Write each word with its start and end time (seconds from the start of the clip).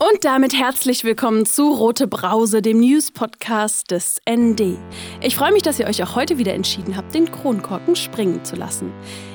Und 0.00 0.24
damit 0.24 0.54
herzlich 0.54 1.02
willkommen 1.02 1.44
zu 1.44 1.72
Rote 1.72 2.06
Brause, 2.06 2.62
dem 2.62 2.78
News-Podcast 2.78 3.90
des 3.90 4.20
ND. 4.30 4.78
Ich 5.20 5.34
freue 5.34 5.50
mich, 5.50 5.62
dass 5.62 5.80
ihr 5.80 5.88
euch 5.88 6.00
auch 6.04 6.14
heute 6.14 6.38
wieder 6.38 6.54
entschieden 6.54 6.96
habt, 6.96 7.12
den 7.12 7.28
Kronkorken 7.28 7.96
springen 7.96 8.44
zu 8.44 8.54
lassen. 8.54 8.92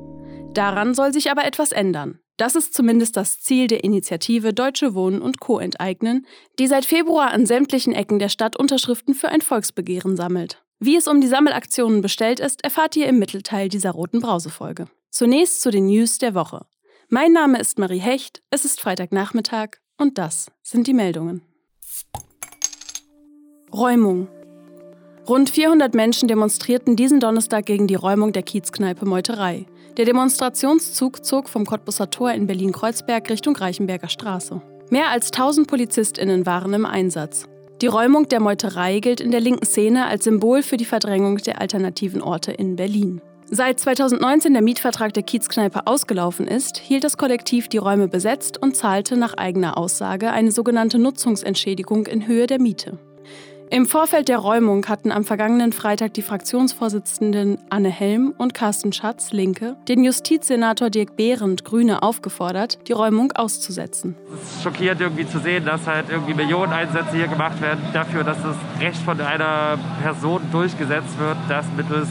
Daran 0.54 0.94
soll 0.94 1.14
sich 1.14 1.32
aber 1.32 1.46
etwas 1.46 1.72
ändern. 1.72 2.20
Das 2.38 2.56
ist 2.56 2.74
zumindest 2.74 3.16
das 3.16 3.42
Ziel 3.42 3.68
der 3.68 3.84
Initiative 3.84 4.54
Deutsche 4.54 4.96
Wohnen 4.96 5.22
und 5.22 5.40
Co. 5.40 5.60
enteignen, 5.60 6.26
die 6.58 6.68
seit 6.68 6.86
Februar 6.86 7.32
an 7.32 7.46
sämtlichen 7.46 7.94
Ecken 7.94 8.18
der 8.20 8.30
Stadt 8.30 8.58
Unterschriften 8.58 9.14
für 9.14 9.30
ein 9.30 9.42
Volksbegehren 9.42 10.16
sammelt. 10.16 10.64
Wie 10.80 10.96
es 10.96 11.08
um 11.08 11.22
die 11.22 11.28
Sammelaktionen 11.28 12.02
bestellt 12.02 12.40
ist, 12.40 12.64
erfahrt 12.64 12.96
ihr 12.96 13.08
im 13.08 13.20
Mittelteil 13.20 13.70
dieser 13.70 13.92
roten 13.92 14.20
Brausefolge. 14.20 14.88
Zunächst 15.12 15.62
zu 15.62 15.70
den 15.70 15.86
News 15.86 16.18
der 16.18 16.34
Woche. 16.34 16.66
Mein 17.14 17.32
Name 17.32 17.60
ist 17.60 17.78
Marie 17.78 18.00
Hecht, 18.00 18.42
es 18.50 18.66
ist 18.66 18.82
Freitagnachmittag 18.82 19.78
und 20.00 20.18
das 20.18 20.48
sind 20.64 20.88
die 20.88 20.96
Meldungen. 20.96 21.44
Räumung. 23.72 24.28
Rund 25.30 25.52
400 25.52 25.94
Menschen 25.94 26.28
demonstrierten 26.28 26.96
diesen 26.96 27.20
Donnerstag 27.20 27.68
gegen 27.68 27.86
die 27.86 27.94
Räumung 27.94 28.34
der 28.34 28.42
Kiezkneipe 28.42 29.06
Meuterei. 29.06 29.68
Der 29.96 30.06
Demonstrationszug 30.06 31.24
zog 31.24 31.50
vom 31.50 31.68
Cottbusser 31.68 32.10
Tor 32.10 32.32
in 32.32 32.48
Berlin-Kreuzberg 32.48 33.30
Richtung 33.30 33.56
Reichenberger 33.56 34.10
Straße. 34.10 34.60
Mehr 34.90 35.10
als 35.10 35.28
1000 35.28 35.68
PolizistInnen 35.68 36.48
waren 36.48 36.74
im 36.74 36.88
Einsatz. 36.88 37.48
Die 37.84 37.86
Räumung 37.86 38.28
der 38.28 38.40
Meuterei 38.40 39.02
gilt 39.02 39.22
in 39.22 39.30
der 39.30 39.40
linken 39.40 39.68
Szene 39.68 40.08
als 40.08 40.24
Symbol 40.24 40.64
für 40.64 40.78
die 40.78 40.86
Verdrängung 40.86 41.38
der 41.38 41.62
alternativen 41.62 42.24
Orte 42.24 42.54
in 42.54 42.76
Berlin. 42.76 43.22
Seit 43.50 43.80
2019 43.80 44.54
der 44.54 44.62
Mietvertrag 44.62 45.14
der 45.14 45.24
Kiezkneipe 45.24 45.86
ausgelaufen 45.86 46.48
ist, 46.48 46.78
hielt 46.78 47.04
das 47.04 47.18
Kollektiv 47.18 47.68
die 47.68 47.78
Räume 47.78 48.08
besetzt 48.08 48.58
und 48.62 48.76
zahlte 48.76 49.18
nach 49.18 49.36
eigener 49.36 49.78
Aussage 49.78 50.32
eine 50.32 50.52
sogenannte 50.52 50.98
Nutzungsentschädigung 50.98 52.08
in 52.08 52.26
Höhe 52.26 52.48
der 52.48 52.60
Miete. 52.60 52.98
Im 53.70 53.88
Vorfeld 53.88 54.28
der 54.28 54.38
Räumung 54.38 54.86
hatten 54.86 55.12
am 55.12 55.24
vergangenen 55.24 55.74
Freitag 55.74 56.14
die 56.14 56.22
Fraktionsvorsitzenden 56.22 57.58
Anne 57.72 57.90
Helm 57.90 58.34
und 58.38 58.54
Carsten 58.54 58.94
Schatz, 58.94 59.32
Linke, 59.32 59.76
den 59.88 60.04
Justizsenator 60.04 60.92
Dirk 60.92 61.16
Behrendt, 61.16 61.66
Grüne, 61.66 62.04
aufgefordert, 62.04 62.78
die 62.88 62.92
Räumung 62.92 63.32
auszusetzen. 63.32 64.16
Es 64.32 64.58
ist 64.58 64.64
schockierend 64.64 65.02
irgendwie 65.02 65.28
zu 65.28 65.40
sehen, 65.40 65.66
dass 65.66 65.88
halt 65.88 66.06
irgendwie 66.12 66.36
Millionen 66.36 66.72
Einsätze 66.72 67.16
hier 67.16 67.28
gemacht 67.28 67.60
werden 67.62 67.82
dafür, 67.94 68.24
dass 68.24 68.38
das 68.44 68.56
Recht 68.80 69.00
von 69.00 69.20
einer 69.20 69.80
Person 70.04 70.42
durchgesetzt 70.52 71.18
wird, 71.18 71.38
das 71.50 71.66
mittels 71.76 72.10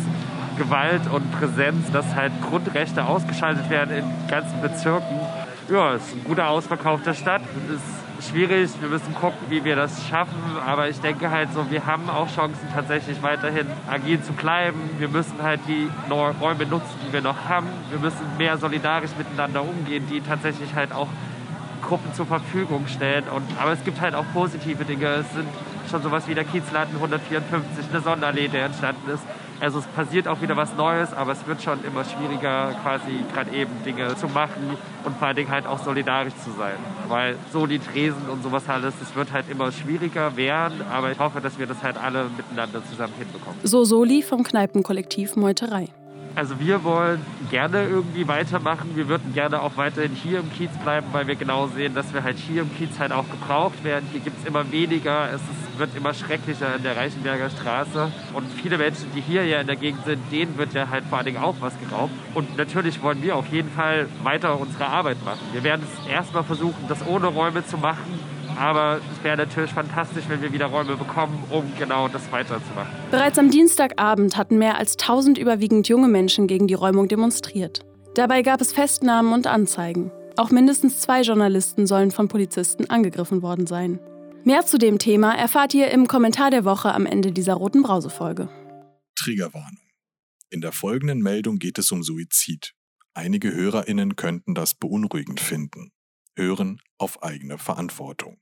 Gewalt 0.57 1.03
und 1.13 1.31
Präsenz, 1.33 1.91
dass 1.91 2.15
halt 2.15 2.33
Grundrechte 2.43 3.05
ausgeschaltet 3.05 3.71
werden 3.71 3.97
in 3.97 4.29
ganzen 4.29 4.61
Bezirken. 4.61 5.21
Ja, 5.69 5.95
es 5.95 6.07
ist 6.07 6.17
ein 6.17 6.25
guter 6.25 6.49
Ausverkauf 6.49 7.03
der 7.03 7.15
Stadt. 7.15 7.43
Es 7.69 7.77
ist 7.77 8.31
schwierig, 8.31 8.71
wir 8.81 8.89
müssen 8.89 9.15
gucken, 9.15 9.39
wie 9.49 9.65
wir 9.65 9.77
das 9.77 10.07
schaffen. 10.09 10.41
Aber 10.65 10.89
ich 10.89 11.01
denke 11.01 11.31
halt 11.31 11.53
so, 11.53 11.71
wir 11.71 11.87
haben 11.87 12.09
auch 12.11 12.29
Chancen 12.35 12.69
tatsächlich 12.75 13.23
weiterhin 13.23 13.67
agil 13.89 14.21
zu 14.23 14.33
bleiben. 14.33 14.79
Wir 14.99 15.09
müssen 15.09 15.43
halt 15.43 15.61
die 15.67 15.89
Räume 16.11 16.67
nutzen, 16.67 16.95
die 17.07 17.13
wir 17.13 17.21
noch 17.21 17.49
haben. 17.49 17.67
Wir 17.91 17.99
müssen 17.99 18.21
mehr 18.39 18.59
solidarisch 18.59 19.13
miteinander 19.17 19.63
umgehen, 19.63 20.07
die 20.11 20.21
tatsächlich 20.21 20.75
halt 20.75 20.93
auch 20.93 21.09
Gruppen 21.83 22.13
zur 22.15 22.27
Verfügung 22.27 22.87
stellen. 22.87 23.25
Und, 23.35 23.45
aber 23.61 23.73
es 23.73 23.85
gibt 23.85 24.01
halt 24.01 24.15
auch 24.15 24.25
positive 24.33 24.85
Dinge. 24.85 25.07
Es 25.07 25.33
sind 25.33 25.49
schon 25.91 26.03
sowas 26.03 26.27
wie 26.29 26.35
der 26.35 26.45
Kiezladen 26.45 26.95
154, 26.95 27.87
eine 27.91 28.01
Sonderallee, 28.01 28.49
der 28.49 28.67
entstanden 28.67 29.11
ist. 29.11 29.25
Also 29.63 29.79
es 29.79 29.87
passiert 29.87 30.27
auch 30.27 30.43
wieder 30.43 30.57
was 30.57 30.75
Neues, 30.77 31.13
aber 31.13 31.31
es 31.31 31.47
wird 31.47 31.63
schon 31.63 31.85
immer 31.85 32.05
schwieriger, 32.05 32.75
quasi 32.83 33.21
gerade 33.33 33.55
eben 33.55 33.71
Dinge 33.85 34.17
zu 34.17 34.27
machen 34.27 34.77
und 35.05 35.17
vor 35.17 35.29
allen 35.29 35.37
Dingen 35.37 35.53
halt 35.53 35.69
auch 35.69 35.79
solidarisch 35.79 36.35
zu 36.43 36.51
sein. 36.59 36.75
Weil 37.07 37.37
Soli, 37.53 37.79
Tresen 37.79 38.29
und 38.29 38.43
sowas 38.43 38.65
alles, 38.69 38.93
es 39.01 39.15
wird 39.15 39.31
halt 39.31 39.49
immer 39.49 39.71
schwieriger 39.71 40.37
werden, 40.37 40.83
aber 40.93 41.13
ich 41.13 41.19
hoffe, 41.21 41.41
dass 41.41 41.61
wir 41.61 41.69
das 41.69 41.81
halt 41.81 41.97
alle 41.97 42.25
miteinander 42.37 42.85
zusammen 42.91 43.15
hinbekommen. 43.17 43.61
So 43.63 43.85
Soli 43.85 44.23
vom 44.23 44.43
Kneipenkollektiv 44.43 45.37
Meuterei. 45.37 45.87
Also 46.35 46.59
wir 46.59 46.83
wollen 46.83 47.21
gerne 47.51 47.85
irgendwie 47.85 48.27
weitermachen. 48.27 48.93
Wir 48.95 49.09
würden 49.09 49.35
gerne 49.35 49.61
auch 49.61 49.77
weiterhin 49.77 50.13
hier 50.13 50.41
im 50.41 50.51
Kiez 50.53 50.71
bleiben, 50.83 51.09
weil 51.13 51.27
wir 51.27 51.35
genau 51.35 51.67
sehen, 51.67 51.95
dass 51.95 52.15
wir 52.15 52.25
halt 52.25 52.39
hier 52.39 52.63
im 52.63 52.75
Kiez 52.75 52.99
halt 52.99 53.13
auch 53.13 53.29
gebraucht 53.29 53.85
werden. 53.85 54.09
Hier 54.13 54.21
gibt 54.21 54.39
es 54.41 54.47
immer 54.47 54.71
weniger, 54.73 55.29
es 55.29 55.43
ist, 55.43 55.79
wird 55.79 55.95
immer 55.95 56.15
schrecklicher 56.15 56.77
in 56.77 56.83
der 56.83 56.97
Reichenberger 56.97 57.51
Straße. 57.51 58.11
Und 58.33 58.51
viele 58.51 58.79
Menschen, 58.79 59.13
die 59.15 59.21
hier 59.21 59.45
ja 59.45 59.61
in 59.61 59.67
der 59.67 59.77
Gegend 59.77 60.05
sind, 60.07 60.21
denen 60.33 60.57
wird 60.57 60.73
ja 60.73 60.89
halt 60.89 61.05
vor 61.05 61.19
allen 61.19 61.27
Dingen 61.27 61.43
auch 61.43 61.57
was 61.61 61.79
geraubt. 61.79 62.13
Und 62.35 62.57
natürlich 62.57 63.03
wollen 63.03 63.23
wir 63.23 63.37
auf 63.37 63.49
jeden 63.49 63.71
Fall 63.71 64.07
weiter 64.23 64.59
unsere 64.59 64.87
Arbeit 64.87 65.23
machen. 65.25 65.41
Wir 65.53 65.63
werden 65.65 65.83
es 65.85 66.07
erstmal 66.11 66.45
versuchen, 66.45 66.89
das 66.89 67.07
ohne 67.07 67.27
Räume 67.27 67.65
zu 67.67 67.77
machen 67.77 68.32
aber 68.59 69.01
es 69.13 69.25
wäre 69.25 69.37
natürlich 69.37 69.73
fantastisch, 69.73 70.25
wenn 70.29 70.43
wir 70.43 70.53
wieder 70.53 70.67
Räume 70.67 70.97
bekommen, 70.97 71.43
um 71.51 71.65
genau 71.79 72.09
das 72.09 72.31
weiterzumachen. 72.33 72.93
Bereits 73.11 73.39
am 73.39 73.51
Dienstagabend 73.51 74.37
hatten 74.37 74.59
mehr 74.59 74.79
als 74.79 74.93
1000 74.93 75.39
überwiegend 75.39 75.89
junge 75.89 76.09
Menschen 76.09 76.47
gegen 76.47 76.67
die 76.67 76.75
Räumung 76.75 77.09
demonstriert. 77.09 77.85
Dabei 78.15 78.43
gab 78.43 78.61
es 78.61 78.73
Festnahmen 78.73 79.33
und 79.33 79.47
Anzeigen. 79.47 80.11
Auch 80.37 80.51
mindestens 80.51 81.01
zwei 81.01 81.23
Journalisten 81.23 81.87
sollen 81.87 82.11
von 82.11 82.29
Polizisten 82.29 82.89
angegriffen 82.89 83.43
worden 83.43 83.67
sein. 83.67 83.99
Mehr 84.45 84.67
zu 84.67 84.77
dem 84.77 84.99
Thema 84.99 85.35
erfahrt 85.35 85.73
ihr 85.73 85.91
im 85.91 86.09
Kommentar 86.09 86.51
der 86.51 86.65
Woche 86.65 86.93
am 86.93 87.07
Ende 87.07 87.33
dieser 87.33 87.55
roten 87.55 87.83
Brausefolge. 87.83 88.49
Triggerwarnung. 89.15 89.79
In 90.51 90.61
der 90.61 90.73
folgenden 90.73 91.21
Meldung 91.23 91.59
geht 91.59 91.79
es 91.79 91.93
um 91.93 92.03
Suizid. 92.03 92.75
Einige 93.15 93.53
Hörerinnen 93.53 94.17
könnten 94.17 94.55
das 94.55 94.75
beunruhigend 94.75 95.41
finden. 95.41 95.93
Hören 96.37 96.81
auf 96.99 97.23
eigene 97.23 97.57
Verantwortung. 97.59 98.42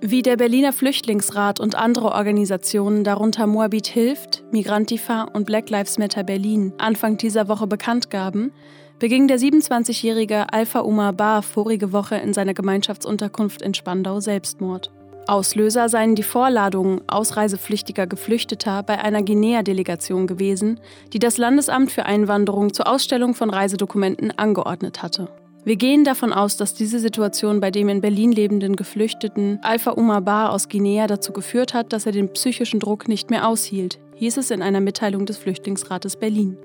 wie 0.00 0.22
der 0.22 0.36
Berliner 0.36 0.72
Flüchtlingsrat 0.72 1.58
und 1.58 1.74
andere 1.74 2.12
Organisationen, 2.12 3.02
darunter 3.02 3.46
Moabit 3.46 3.88
Hilft, 3.88 4.44
Migrantifa 4.52 5.22
und 5.22 5.44
Black 5.44 5.70
Lives 5.70 5.98
Matter 5.98 6.22
Berlin, 6.22 6.72
Anfang 6.78 7.16
dieser 7.16 7.48
Woche 7.48 7.66
bekannt 7.66 8.08
gaben, 8.08 8.52
beging 9.00 9.26
der 9.26 9.38
27-jährige 9.38 10.52
Alpha 10.52 10.80
Umar 10.80 11.12
Bar 11.12 11.42
vorige 11.42 11.92
Woche 11.92 12.16
in 12.16 12.32
seiner 12.32 12.54
Gemeinschaftsunterkunft 12.54 13.60
in 13.60 13.74
Spandau 13.74 14.20
Selbstmord. 14.20 14.92
Auslöser 15.26 15.88
seien 15.88 16.14
die 16.14 16.22
Vorladungen 16.22 17.02
ausreisepflichtiger 17.06 18.06
Geflüchteter 18.06 18.82
bei 18.82 18.98
einer 18.98 19.22
Guinea-Delegation 19.22 20.26
gewesen, 20.26 20.80
die 21.12 21.18
das 21.18 21.38
Landesamt 21.38 21.90
für 21.90 22.06
Einwanderung 22.06 22.72
zur 22.72 22.88
Ausstellung 22.88 23.34
von 23.34 23.50
Reisedokumenten 23.50 24.30
angeordnet 24.38 25.02
hatte. 25.02 25.28
Wir 25.64 25.76
gehen 25.76 26.04
davon 26.04 26.32
aus, 26.32 26.56
dass 26.56 26.72
diese 26.72 26.98
Situation 26.98 27.60
bei 27.60 27.70
dem 27.70 27.88
in 27.88 28.00
Berlin 28.00 28.32
lebenden 28.32 28.76
Geflüchteten 28.76 29.58
Alpha 29.62 29.90
Umar 29.90 30.22
Bar 30.22 30.52
aus 30.52 30.68
Guinea 30.68 31.06
dazu 31.06 31.32
geführt 31.32 31.74
hat, 31.74 31.92
dass 31.92 32.06
er 32.06 32.12
den 32.12 32.32
psychischen 32.32 32.80
Druck 32.80 33.08
nicht 33.08 33.30
mehr 33.30 33.46
aushielt, 33.46 33.98
hieß 34.14 34.38
es 34.38 34.50
in 34.50 34.62
einer 34.62 34.80
Mitteilung 34.80 35.26
des 35.26 35.36
Flüchtlingsrates 35.36 36.16
Berlin. 36.16 36.56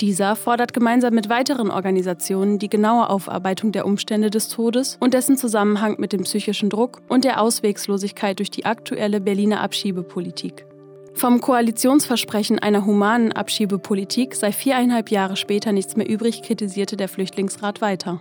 Dieser 0.00 0.36
fordert 0.36 0.74
gemeinsam 0.74 1.14
mit 1.14 1.30
weiteren 1.30 1.70
Organisationen 1.70 2.58
die 2.58 2.68
genaue 2.68 3.08
Aufarbeitung 3.08 3.72
der 3.72 3.86
Umstände 3.86 4.28
des 4.28 4.48
Todes 4.48 4.98
und 5.00 5.14
dessen 5.14 5.38
Zusammenhang 5.38 5.96
mit 5.98 6.12
dem 6.12 6.22
psychischen 6.22 6.68
Druck 6.68 7.00
und 7.08 7.24
der 7.24 7.40
Auswegslosigkeit 7.40 8.38
durch 8.38 8.50
die 8.50 8.66
aktuelle 8.66 9.20
Berliner 9.20 9.60
Abschiebepolitik. 9.60 10.66
Vom 11.16 11.40
Koalitionsversprechen 11.40 12.58
einer 12.58 12.84
humanen 12.84 13.32
Abschiebepolitik 13.32 14.34
sei 14.34 14.52
viereinhalb 14.52 15.10
Jahre 15.10 15.36
später 15.36 15.72
nichts 15.72 15.96
mehr 15.96 16.06
übrig, 16.06 16.42
kritisierte 16.42 16.98
der 16.98 17.08
Flüchtlingsrat 17.08 17.80
weiter. 17.80 18.20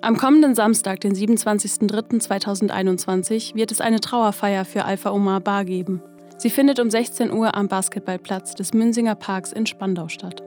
Am 0.00 0.16
kommenden 0.16 0.56
Samstag, 0.56 1.00
den 1.00 1.14
27.03.2021, 1.14 3.54
wird 3.54 3.70
es 3.70 3.80
eine 3.80 4.00
Trauerfeier 4.00 4.64
für 4.64 4.84
Alpha 4.84 5.12
Omar 5.12 5.38
Bar 5.38 5.64
geben. 5.64 6.02
Sie 6.36 6.50
findet 6.50 6.80
um 6.80 6.90
16 6.90 7.30
Uhr 7.30 7.54
am 7.54 7.68
Basketballplatz 7.68 8.56
des 8.56 8.74
Münsinger 8.74 9.14
Parks 9.14 9.52
in 9.52 9.66
Spandau 9.66 10.08
statt. 10.08 10.42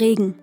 Regen. 0.00 0.36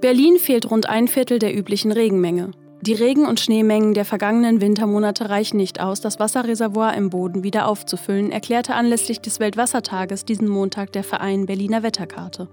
Berlin 0.00 0.38
fehlt 0.38 0.70
rund 0.70 0.88
ein 0.88 1.08
Viertel 1.08 1.38
der 1.38 1.54
üblichen 1.54 1.92
Regenmenge. 1.92 2.52
Die 2.80 2.94
Regen- 2.94 3.26
und 3.26 3.40
Schneemengen 3.40 3.92
der 3.92 4.04
vergangenen 4.04 4.60
Wintermonate 4.60 5.28
reichen 5.28 5.56
nicht 5.56 5.80
aus, 5.80 6.00
das 6.00 6.20
Wasserreservoir 6.20 6.94
im 6.94 7.10
Boden 7.10 7.42
wieder 7.42 7.66
aufzufüllen, 7.66 8.30
erklärte 8.30 8.74
anlässlich 8.74 9.20
des 9.20 9.40
Weltwassertages 9.40 10.24
diesen 10.24 10.46
Montag 10.46 10.92
der 10.92 11.02
Verein 11.02 11.46
Berliner 11.46 11.82
Wetterkarte. 11.82 12.48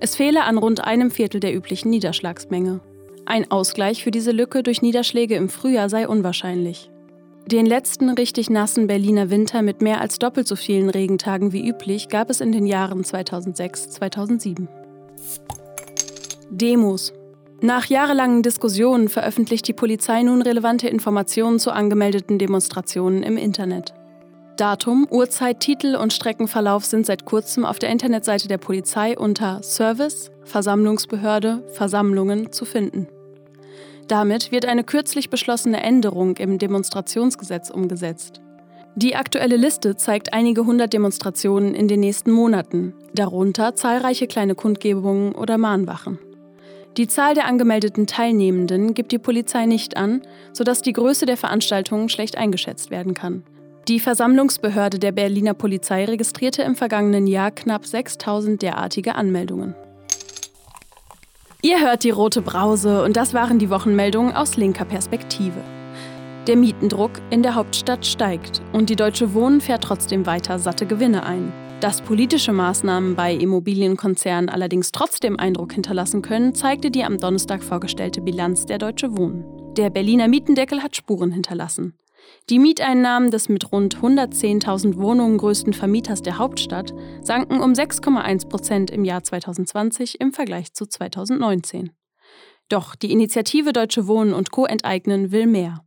Es 0.00 0.16
fehle 0.16 0.44
an 0.44 0.56
rund 0.56 0.82
einem 0.84 1.10
Viertel 1.10 1.40
der 1.40 1.54
üblichen 1.54 1.90
Niederschlagsmenge. 1.90 2.80
Ein 3.26 3.50
Ausgleich 3.50 4.02
für 4.02 4.10
diese 4.10 4.32
Lücke 4.32 4.62
durch 4.62 4.80
Niederschläge 4.80 5.34
im 5.34 5.50
Frühjahr 5.50 5.90
sei 5.90 6.08
unwahrscheinlich. 6.08 6.90
Den 7.46 7.66
letzten 7.66 8.08
richtig 8.08 8.48
nassen 8.48 8.86
Berliner 8.86 9.28
Winter 9.28 9.60
mit 9.60 9.82
mehr 9.82 10.00
als 10.00 10.18
doppelt 10.18 10.48
so 10.48 10.56
vielen 10.56 10.88
Regentagen 10.88 11.52
wie 11.52 11.68
üblich 11.68 12.08
gab 12.08 12.30
es 12.30 12.40
in 12.40 12.52
den 12.52 12.66
Jahren 12.66 13.02
2006-2007. 13.02 14.66
Demos. 16.50 17.12
Nach 17.60 17.86
jahrelangen 17.86 18.42
Diskussionen 18.42 19.08
veröffentlicht 19.08 19.66
die 19.68 19.72
Polizei 19.72 20.22
nun 20.22 20.42
relevante 20.42 20.88
Informationen 20.88 21.58
zu 21.58 21.70
angemeldeten 21.70 22.38
Demonstrationen 22.38 23.22
im 23.22 23.36
Internet. 23.36 23.94
Datum, 24.56 25.06
Uhrzeit, 25.10 25.60
Titel 25.60 25.96
und 25.96 26.12
Streckenverlauf 26.12 26.84
sind 26.84 27.06
seit 27.06 27.24
kurzem 27.24 27.64
auf 27.64 27.78
der 27.78 27.88
Internetseite 27.90 28.46
der 28.46 28.58
Polizei 28.58 29.18
unter 29.18 29.62
Service, 29.62 30.30
Versammlungsbehörde, 30.44 31.64
Versammlungen 31.72 32.52
zu 32.52 32.64
finden. 32.64 33.08
Damit 34.06 34.52
wird 34.52 34.66
eine 34.66 34.84
kürzlich 34.84 35.30
beschlossene 35.30 35.82
Änderung 35.82 36.36
im 36.36 36.58
Demonstrationsgesetz 36.58 37.70
umgesetzt. 37.70 38.40
Die 38.94 39.16
aktuelle 39.16 39.56
Liste 39.56 39.96
zeigt 39.96 40.32
einige 40.32 40.66
hundert 40.66 40.92
Demonstrationen 40.92 41.74
in 41.74 41.88
den 41.88 42.00
nächsten 42.00 42.30
Monaten, 42.30 42.94
darunter 43.12 43.74
zahlreiche 43.74 44.28
kleine 44.28 44.54
Kundgebungen 44.54 45.34
oder 45.34 45.58
Mahnwachen. 45.58 46.18
Die 46.96 47.08
Zahl 47.08 47.34
der 47.34 47.46
angemeldeten 47.46 48.06
Teilnehmenden 48.06 48.94
gibt 48.94 49.10
die 49.10 49.18
Polizei 49.18 49.66
nicht 49.66 49.96
an, 49.96 50.22
sodass 50.52 50.80
die 50.80 50.92
Größe 50.92 51.26
der 51.26 51.36
Veranstaltungen 51.36 52.08
schlecht 52.08 52.38
eingeschätzt 52.38 52.92
werden 52.92 53.14
kann. 53.14 53.42
Die 53.88 53.98
Versammlungsbehörde 53.98 55.00
der 55.00 55.10
Berliner 55.10 55.54
Polizei 55.54 56.04
registrierte 56.04 56.62
im 56.62 56.76
vergangenen 56.76 57.26
Jahr 57.26 57.50
knapp 57.50 57.84
6000 57.84 58.62
derartige 58.62 59.16
Anmeldungen. 59.16 59.74
Ihr 61.62 61.80
hört 61.80 62.04
die 62.04 62.10
rote 62.10 62.42
Brause 62.42 63.02
und 63.02 63.16
das 63.16 63.34
waren 63.34 63.58
die 63.58 63.70
Wochenmeldungen 63.70 64.32
aus 64.32 64.56
linker 64.56 64.84
Perspektive. 64.84 65.60
Der 66.46 66.56
Mietendruck 66.56 67.12
in 67.30 67.42
der 67.42 67.56
Hauptstadt 67.56 68.06
steigt 68.06 68.62
und 68.72 68.88
die 68.88 68.96
Deutsche 68.96 69.34
Wohnen 69.34 69.60
fährt 69.60 69.82
trotzdem 69.82 70.26
weiter 70.26 70.58
satte 70.60 70.86
Gewinne 70.86 71.24
ein. 71.24 71.52
Dass 71.80 72.00
politische 72.00 72.52
Maßnahmen 72.52 73.14
bei 73.14 73.34
Immobilienkonzernen 73.34 74.48
allerdings 74.48 74.90
trotzdem 74.90 75.38
Eindruck 75.38 75.72
hinterlassen 75.74 76.22
können, 76.22 76.54
zeigte 76.54 76.90
die 76.90 77.04
am 77.04 77.18
Donnerstag 77.18 77.62
vorgestellte 77.62 78.22
Bilanz 78.22 78.64
der 78.64 78.78
Deutsche 78.78 79.16
Wohnen. 79.16 79.44
Der 79.74 79.90
Berliner 79.90 80.28
Mietendeckel 80.28 80.82
hat 80.82 80.96
Spuren 80.96 81.32
hinterlassen. 81.32 81.98
Die 82.50 82.58
Mieteinnahmen 82.58 83.30
des 83.30 83.48
mit 83.48 83.72
rund 83.72 83.96
110.000 83.96 84.96
Wohnungen 84.96 85.38
größten 85.38 85.72
Vermieters 85.72 86.22
der 86.22 86.38
Hauptstadt 86.38 86.94
sanken 87.22 87.60
um 87.60 87.72
6,1 87.72 88.48
Prozent 88.48 88.90
im 88.90 89.04
Jahr 89.04 89.22
2020 89.22 90.20
im 90.20 90.32
Vergleich 90.32 90.72
zu 90.72 90.86
2019. 90.86 91.90
Doch 92.68 92.94
die 92.94 93.12
Initiative 93.12 93.72
Deutsche 93.72 94.06
Wohnen 94.06 94.32
und 94.32 94.50
Co. 94.50 94.64
enteignen 94.64 95.32
will 95.32 95.46
mehr. 95.46 95.84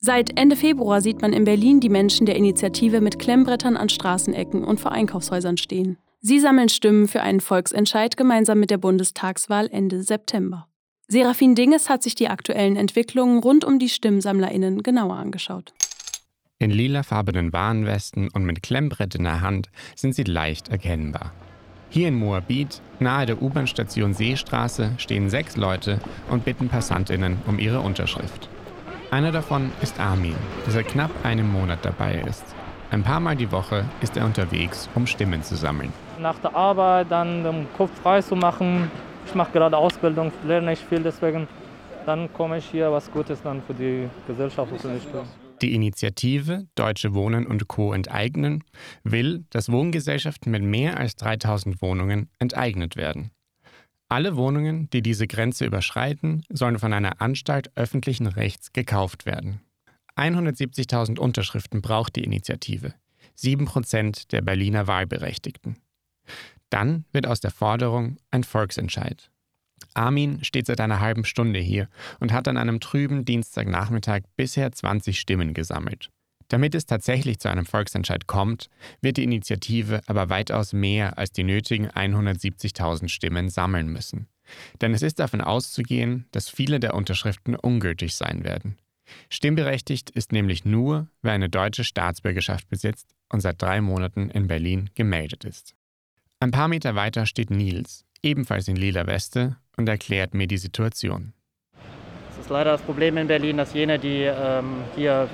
Seit 0.00 0.38
Ende 0.38 0.54
Februar 0.54 1.00
sieht 1.00 1.22
man 1.22 1.32
in 1.32 1.44
Berlin 1.44 1.80
die 1.80 1.88
Menschen 1.88 2.24
der 2.24 2.36
Initiative 2.36 3.00
mit 3.00 3.18
Klemmbrettern 3.18 3.76
an 3.76 3.88
Straßenecken 3.88 4.62
und 4.62 4.78
vor 4.78 4.92
Einkaufshäusern 4.92 5.56
stehen. 5.56 5.98
Sie 6.20 6.38
sammeln 6.38 6.68
Stimmen 6.68 7.08
für 7.08 7.22
einen 7.22 7.40
Volksentscheid 7.40 8.16
gemeinsam 8.16 8.60
mit 8.60 8.70
der 8.70 8.78
Bundestagswahl 8.78 9.68
Ende 9.70 10.02
September. 10.04 10.68
Serafin 11.08 11.56
Dinges 11.56 11.88
hat 11.88 12.02
sich 12.04 12.14
die 12.14 12.28
aktuellen 12.28 12.76
Entwicklungen 12.76 13.40
rund 13.40 13.64
um 13.64 13.78
die 13.78 13.88
StimmsammlerInnen 13.88 14.82
genauer 14.82 15.16
angeschaut. 15.16 15.72
In 16.60 16.70
lilafarbenen 16.70 17.52
Warnwesten 17.52 18.28
und 18.28 18.44
mit 18.44 18.62
Klemmbrett 18.62 19.14
in 19.14 19.24
der 19.24 19.40
Hand 19.40 19.68
sind 19.96 20.14
sie 20.14 20.24
leicht 20.24 20.68
erkennbar. 20.68 21.32
Hier 21.90 22.08
in 22.08 22.18
Moabit, 22.18 22.82
nahe 23.00 23.26
der 23.26 23.40
U-Bahn-Station 23.42 24.12
Seestraße, 24.12 24.92
stehen 24.98 25.30
sechs 25.30 25.56
Leute 25.56 25.98
und 26.30 26.44
bitten 26.44 26.68
PassantInnen 26.68 27.38
um 27.46 27.58
ihre 27.58 27.80
Unterschrift. 27.80 28.48
Einer 29.10 29.32
davon 29.32 29.72
ist 29.80 29.98
Armin, 29.98 30.34
der 30.66 30.72
seit 30.74 30.88
knapp 30.88 31.10
einem 31.24 31.50
Monat 31.50 31.78
dabei 31.82 32.22
ist. 32.28 32.44
Ein 32.90 33.02
paar 33.02 33.20
Mal 33.20 33.36
die 33.36 33.50
Woche 33.50 33.86
ist 34.02 34.18
er 34.18 34.26
unterwegs, 34.26 34.88
um 34.94 35.06
Stimmen 35.06 35.42
zu 35.42 35.56
sammeln. 35.56 35.94
Nach 36.20 36.38
der 36.38 36.54
Arbeit 36.54 37.06
dann 37.10 37.42
den 37.42 37.66
Kopf 37.74 37.90
frei 38.02 38.20
zu 38.20 38.36
machen. 38.36 38.90
Ich 39.24 39.34
mache 39.34 39.52
gerade 39.52 39.78
Ausbildung, 39.78 40.30
lerne 40.44 40.70
nicht 40.70 40.82
viel, 40.82 41.02
deswegen 41.02 41.48
dann 42.04 42.30
komme 42.34 42.58
ich 42.58 42.66
hier 42.66 42.92
was 42.92 43.10
Gutes 43.10 43.40
dann 43.42 43.62
für 43.62 43.72
die 43.72 44.10
Gesellschaft. 44.26 44.72
Die 45.62 45.74
Initiative 45.74 46.66
Deutsche 46.74 47.14
Wohnen 47.14 47.46
und 47.46 47.66
Co. 47.66 47.94
enteignen 47.94 48.62
will, 49.04 49.44
dass 49.50 49.72
Wohngesellschaften 49.72 50.50
mit 50.50 50.62
mehr 50.62 50.98
als 50.98 51.16
3000 51.16 51.80
Wohnungen 51.80 52.28
enteignet 52.38 52.96
werden. 52.96 53.30
Alle 54.10 54.36
Wohnungen, 54.36 54.88
die 54.90 55.02
diese 55.02 55.26
Grenze 55.26 55.66
überschreiten, 55.66 56.42
sollen 56.48 56.78
von 56.78 56.94
einer 56.94 57.20
Anstalt 57.20 57.70
öffentlichen 57.76 58.26
Rechts 58.26 58.72
gekauft 58.72 59.26
werden. 59.26 59.60
170.000 60.16 61.18
Unterschriften 61.18 61.82
braucht 61.82 62.16
die 62.16 62.24
Initiative, 62.24 62.94
7% 63.38 64.28
der 64.28 64.40
Berliner 64.40 64.86
Wahlberechtigten. 64.86 65.76
Dann 66.70 67.04
wird 67.12 67.26
aus 67.26 67.40
der 67.40 67.50
Forderung 67.50 68.16
ein 68.30 68.44
Volksentscheid. 68.44 69.30
Armin 69.94 70.42
steht 70.42 70.66
seit 70.66 70.80
einer 70.80 71.00
halben 71.00 71.24
Stunde 71.24 71.60
hier 71.60 71.88
und 72.18 72.32
hat 72.32 72.48
an 72.48 72.56
einem 72.56 72.80
trüben 72.80 73.24
Dienstagnachmittag 73.24 74.22
bisher 74.36 74.72
20 74.72 75.20
Stimmen 75.20 75.54
gesammelt. 75.54 76.10
Damit 76.48 76.74
es 76.74 76.86
tatsächlich 76.86 77.38
zu 77.38 77.50
einem 77.50 77.66
Volksentscheid 77.66 78.26
kommt, 78.26 78.70
wird 79.02 79.18
die 79.18 79.24
Initiative 79.24 80.00
aber 80.06 80.30
weitaus 80.30 80.72
mehr 80.72 81.18
als 81.18 81.30
die 81.30 81.44
nötigen 81.44 81.88
170.000 81.88 83.08
Stimmen 83.08 83.50
sammeln 83.50 83.88
müssen. 83.88 84.28
Denn 84.80 84.94
es 84.94 85.02
ist 85.02 85.18
davon 85.18 85.42
auszugehen, 85.42 86.26
dass 86.32 86.48
viele 86.48 86.80
der 86.80 86.94
Unterschriften 86.94 87.54
ungültig 87.54 88.16
sein 88.16 88.44
werden. 88.44 88.78
Stimmberechtigt 89.28 90.10
ist 90.10 90.32
nämlich 90.32 90.64
nur, 90.64 91.08
wer 91.22 91.32
eine 91.32 91.48
deutsche 91.48 91.84
Staatsbürgerschaft 91.84 92.68
besitzt 92.68 93.14
und 93.30 93.40
seit 93.40 93.60
drei 93.60 93.80
Monaten 93.80 94.30
in 94.30 94.46
Berlin 94.46 94.90
gemeldet 94.94 95.44
ist. 95.44 95.74
Ein 96.40 96.50
paar 96.50 96.68
Meter 96.68 96.94
weiter 96.94 97.26
steht 97.26 97.50
Nils, 97.50 98.04
ebenfalls 98.22 98.68
in 98.68 98.76
lila 98.76 99.06
Weste, 99.06 99.56
und 99.76 99.88
erklärt 99.88 100.34
mir 100.34 100.46
die 100.46 100.58
Situation. 100.58 101.32
Es 102.30 102.38
ist 102.38 102.50
leider 102.50 102.72
das 102.72 102.82
Problem 102.82 103.16
in 103.16 103.28
Berlin, 103.28 103.56
dass 103.56 103.74
jene, 103.74 103.98
die 103.98 104.22
ähm, 104.22 104.82
hier 104.96 105.28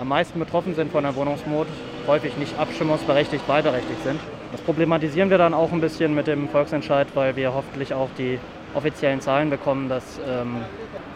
am 0.00 0.08
meisten 0.08 0.38
betroffen 0.38 0.74
sind 0.74 0.92
von 0.92 1.04
der 1.04 1.14
Wohnungsnot, 1.14 1.66
häufig 2.06 2.36
nicht 2.36 2.58
abstimmungsberechtigt 2.58 3.48
wahlberechtigt 3.48 4.02
sind. 4.02 4.20
Das 4.52 4.60
problematisieren 4.60 5.30
wir 5.30 5.38
dann 5.38 5.54
auch 5.54 5.72
ein 5.72 5.80
bisschen 5.80 6.14
mit 6.14 6.26
dem 6.26 6.48
Volksentscheid, 6.48 7.08
weil 7.14 7.36
wir 7.36 7.54
hoffentlich 7.54 7.94
auch 7.94 8.08
die 8.18 8.38
offiziellen 8.74 9.20
Zahlen 9.20 9.50
bekommen, 9.50 9.88
dass 9.88 10.20
ähm, 10.28 10.56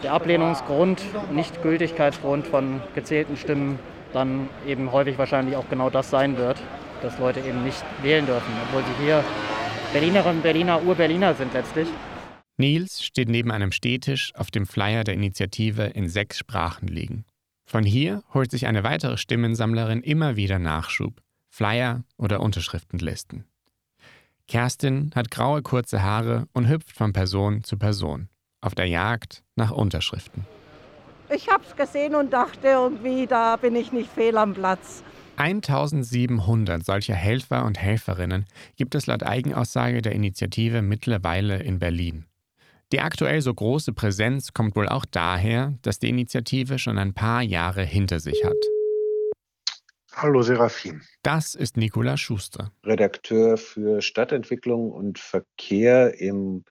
der 0.03 0.13
Ablehnungsgrund, 0.13 1.01
Nichtgültigkeitsgrund 1.31 2.47
von 2.47 2.81
gezählten 2.95 3.37
Stimmen 3.37 3.79
dann 4.13 4.49
eben 4.67 4.91
häufig 4.91 5.17
wahrscheinlich 5.17 5.55
auch 5.55 5.69
genau 5.69 5.89
das 5.89 6.09
sein 6.09 6.37
wird, 6.37 6.57
dass 7.01 7.19
Leute 7.19 7.39
eben 7.41 7.63
nicht 7.63 7.83
wählen 8.01 8.25
dürfen, 8.25 8.51
obwohl 8.67 8.83
sie 8.83 9.03
hier 9.03 9.23
Berlinerinnen 9.93 10.41
Berliner, 10.41 10.83
Ur-Berliner 10.83 11.33
sind 11.33 11.53
letztlich. 11.53 11.87
Nils 12.57 13.03
steht 13.03 13.29
neben 13.29 13.51
einem 13.51 13.71
Stehtisch, 13.71 14.33
auf 14.35 14.51
dem 14.51 14.65
Flyer 14.67 15.03
der 15.03 15.13
Initiative 15.13 15.83
in 15.83 16.09
sechs 16.09 16.37
Sprachen 16.37 16.87
liegen. 16.87 17.25
Von 17.69 17.83
hier 17.83 18.23
holt 18.33 18.49
sich 18.49 18.65
eine 18.65 18.83
weitere 18.83 19.15
Stimmensammlerin 19.15 20.01
immer 20.01 20.35
wieder 20.35 20.57
Nachschub, 20.57 21.21
Flyer 21.49 22.03
oder 22.17 22.39
Unterschriftenlisten. 22.39 23.45
Kerstin 24.47 25.11
hat 25.13 25.29
graue 25.29 25.61
kurze 25.61 26.01
Haare 26.01 26.47
und 26.53 26.67
hüpft 26.67 26.91
von 26.91 27.13
Person 27.13 27.63
zu 27.63 27.77
Person 27.77 28.27
auf 28.59 28.73
der 28.73 28.87
Jagd 28.87 29.43
nach 29.55 29.69
Unterschriften. 29.69 30.47
Ich 31.29 31.47
hab's 31.47 31.75
gesehen 31.75 32.15
und 32.15 32.33
dachte 32.33 32.69
irgendwie, 32.69 33.27
da 33.27 33.55
bin 33.55 33.75
ich 33.75 33.91
nicht 33.91 34.09
fehl 34.11 34.39
am 34.39 34.55
Platz. 34.55 35.03
1700 35.37 36.83
solcher 36.83 37.13
Helfer 37.13 37.65
und 37.65 37.77
Helferinnen 37.77 38.47
gibt 38.77 38.95
es 38.95 39.05
laut 39.05 39.21
Eigenaussage 39.21 40.01
der 40.01 40.13
Initiative 40.13 40.81
mittlerweile 40.81 41.61
in 41.61 41.77
Berlin. 41.77 42.25
Die 42.91 43.01
aktuell 43.01 43.39
so 43.41 43.53
große 43.53 43.93
Präsenz 43.93 44.53
kommt 44.53 44.75
wohl 44.75 44.87
auch 44.87 45.05
daher, 45.05 45.77
dass 45.83 45.99
die 45.99 46.09
Initiative 46.09 46.79
schon 46.79 46.97
ein 46.97 47.13
paar 47.13 47.43
Jahre 47.43 47.83
hinter 47.83 48.19
sich 48.19 48.43
hat. 48.43 48.57
Hallo 50.15 50.41
Serafin. 50.41 51.03
Das 51.21 51.53
ist 51.53 51.77
Nikola 51.77 52.17
Schuster. 52.17 52.71
Redakteur 52.83 53.57
für 53.57 54.01
Stadtentwicklung 54.01 54.91
und 54.91 55.19
Verkehr 55.19 56.19
im 56.19 56.63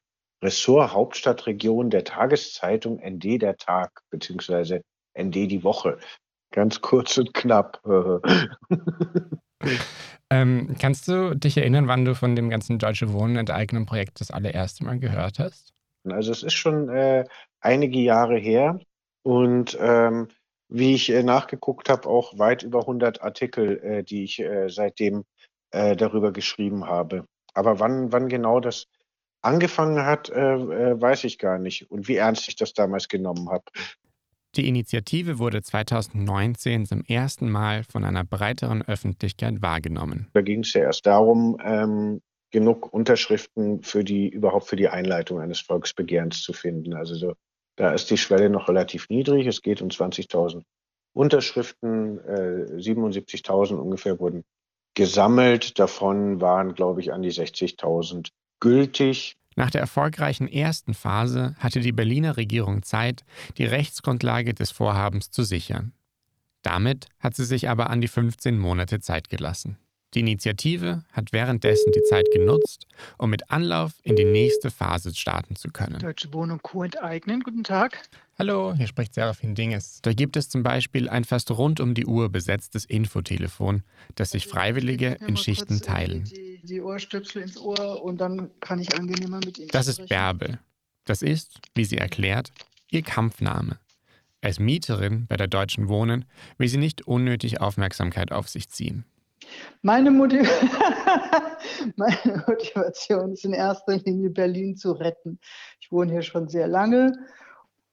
Ressort 0.42 0.92
Hauptstadtregion 0.92 1.88
der 1.90 2.02
Tageszeitung 2.02 3.00
ND 3.00 3.40
der 3.40 3.56
Tag 3.56 4.02
bzw. 4.10 4.80
ND 5.16 5.34
die 5.34 5.62
Woche. 5.62 5.98
Ganz 6.50 6.80
kurz 6.80 7.16
und 7.18 7.32
knapp. 7.32 7.80
ähm, 10.30 10.76
kannst 10.80 11.06
du 11.06 11.36
dich 11.36 11.56
erinnern, 11.56 11.86
wann 11.86 12.04
du 12.04 12.16
von 12.16 12.34
dem 12.34 12.50
ganzen 12.50 12.80
Deutsche 12.80 13.12
Wohnen 13.12 13.36
enteignen 13.36 13.86
Projekt 13.86 14.20
das 14.20 14.32
allererste 14.32 14.84
Mal 14.84 14.98
gehört 14.98 15.38
hast? 15.38 15.77
Also 16.12 16.32
es 16.32 16.42
ist 16.42 16.54
schon 16.54 16.88
äh, 16.88 17.24
einige 17.60 17.98
Jahre 17.98 18.36
her 18.38 18.78
und 19.22 19.76
ähm, 19.80 20.28
wie 20.68 20.94
ich 20.94 21.10
äh, 21.10 21.22
nachgeguckt 21.22 21.88
habe, 21.88 22.08
auch 22.08 22.38
weit 22.38 22.62
über 22.62 22.80
100 22.80 23.22
Artikel, 23.22 23.78
äh, 23.82 24.04
die 24.04 24.24
ich 24.24 24.38
äh, 24.40 24.68
seitdem 24.68 25.24
äh, 25.70 25.96
darüber 25.96 26.32
geschrieben 26.32 26.86
habe. 26.86 27.24
Aber 27.54 27.80
wann, 27.80 28.12
wann 28.12 28.28
genau 28.28 28.60
das 28.60 28.86
angefangen 29.42 30.04
hat, 30.04 30.28
äh, 30.28 30.54
äh, 30.54 31.00
weiß 31.00 31.24
ich 31.24 31.38
gar 31.38 31.58
nicht 31.58 31.90
und 31.90 32.08
wie 32.08 32.16
ernst 32.16 32.48
ich 32.48 32.56
das 32.56 32.72
damals 32.74 33.08
genommen 33.08 33.48
habe. 33.50 33.64
Die 34.56 34.66
Initiative 34.66 35.38
wurde 35.38 35.62
2019 35.62 36.86
zum 36.86 37.02
ersten 37.04 37.50
Mal 37.50 37.84
von 37.84 38.04
einer 38.04 38.24
breiteren 38.24 38.82
Öffentlichkeit 38.82 39.60
wahrgenommen. 39.62 40.28
Da 40.32 40.40
ging 40.40 40.60
es 40.60 40.72
ja 40.72 40.82
erst 40.82 41.06
darum, 41.06 41.58
ähm, 41.62 42.20
genug 42.50 42.92
Unterschriften 42.92 43.82
für 43.82 44.04
die 44.04 44.28
überhaupt 44.28 44.66
für 44.66 44.76
die 44.76 44.88
Einleitung 44.88 45.40
eines 45.40 45.60
Volksbegehrens 45.60 46.42
zu 46.42 46.52
finden. 46.52 46.94
Also 46.94 47.14
so, 47.14 47.34
da 47.76 47.92
ist 47.92 48.10
die 48.10 48.18
Schwelle 48.18 48.50
noch 48.50 48.68
relativ 48.68 49.08
niedrig. 49.08 49.46
Es 49.46 49.62
geht 49.62 49.82
um 49.82 49.88
20.000 49.88 50.62
Unterschriften, 51.12 52.18
äh, 52.18 52.80
77.000 52.80 53.76
ungefähr 53.76 54.18
wurden 54.18 54.44
gesammelt. 54.94 55.78
Davon 55.78 56.40
waren, 56.40 56.74
glaube 56.74 57.00
ich, 57.00 57.12
an 57.12 57.22
die 57.22 57.32
60.000 57.32 58.30
gültig. 58.60 59.36
Nach 59.56 59.70
der 59.70 59.80
erfolgreichen 59.80 60.46
ersten 60.46 60.94
Phase 60.94 61.56
hatte 61.58 61.80
die 61.80 61.92
Berliner 61.92 62.36
Regierung 62.36 62.82
Zeit, 62.82 63.24
die 63.58 63.64
Rechtsgrundlage 63.64 64.54
des 64.54 64.70
Vorhabens 64.70 65.30
zu 65.30 65.42
sichern. 65.42 65.92
Damit 66.62 67.06
hat 67.18 67.34
sie 67.34 67.44
sich 67.44 67.68
aber 67.68 67.90
an 67.90 68.00
die 68.00 68.08
15 68.08 68.58
Monate 68.58 69.00
Zeit 69.00 69.28
gelassen. 69.28 69.78
Die 70.14 70.20
Initiative 70.20 71.04
hat 71.12 71.32
währenddessen 71.32 71.92
die 71.92 72.02
Zeit 72.02 72.26
genutzt, 72.32 72.86
um 73.18 73.28
mit 73.28 73.50
Anlauf 73.50 73.92
in 74.02 74.16
die 74.16 74.24
nächste 74.24 74.70
Phase 74.70 75.14
starten 75.14 75.54
zu 75.54 75.68
können. 75.68 75.98
Deutsche 75.98 76.32
Wohnung 76.32 76.60
Co. 76.62 76.82
enteignen. 76.82 77.42
Guten 77.42 77.62
Tag. 77.62 78.08
Hallo, 78.38 78.72
hier 78.74 78.86
spricht 78.86 79.12
Serafin 79.12 79.54
Dinges. 79.54 80.00
Da 80.02 80.14
gibt 80.14 80.36
es 80.36 80.48
zum 80.48 80.62
Beispiel 80.62 81.10
ein 81.10 81.24
fast 81.24 81.50
rund 81.50 81.80
um 81.80 81.92
die 81.92 82.06
Uhr 82.06 82.30
besetztes 82.30 82.86
Infotelefon, 82.86 83.82
das 84.14 84.30
sich 84.30 84.46
Freiwillige 84.46 85.18
in 85.26 85.36
Schichten 85.36 85.82
teilen. 85.82 86.24
Die, 86.24 86.60
die 86.62 86.80
Ohrstöpsel 86.80 87.42
ins 87.42 87.58
Ohr 87.58 88.02
und 88.02 88.18
dann 88.18 88.50
kann 88.60 88.78
ich 88.78 88.94
angenehmer 88.94 89.40
mit 89.44 89.58
Ihnen 89.58 89.68
Das 89.68 89.88
ist 89.88 90.08
Bärbel. 90.08 90.58
Das 91.04 91.20
ist, 91.20 91.60
wie 91.74 91.84
sie 91.84 91.98
erklärt, 91.98 92.52
ihr 92.90 93.02
Kampfname. 93.02 93.78
Als 94.40 94.58
Mieterin 94.58 95.26
bei 95.26 95.36
der 95.36 95.48
Deutschen 95.48 95.88
Wohnen 95.88 96.24
will 96.58 96.68
sie 96.68 96.76
nicht 96.76 97.06
unnötig 97.06 97.60
Aufmerksamkeit 97.60 98.30
auf 98.30 98.48
sich 98.48 98.68
ziehen. 98.70 99.04
Meine, 99.82 100.10
Motiv 100.10 100.48
Meine, 101.96 102.44
Motivation 102.46 103.32
ist 103.32 103.44
in 103.44 103.52
erster 103.52 103.96
Linie, 103.98 104.30
Berlin 104.30 104.76
zu 104.76 104.92
retten. 104.92 105.38
Ich 105.80 105.92
wohne 105.92 106.12
hier 106.12 106.22
schon 106.22 106.48
sehr 106.48 106.66
lange 106.66 107.12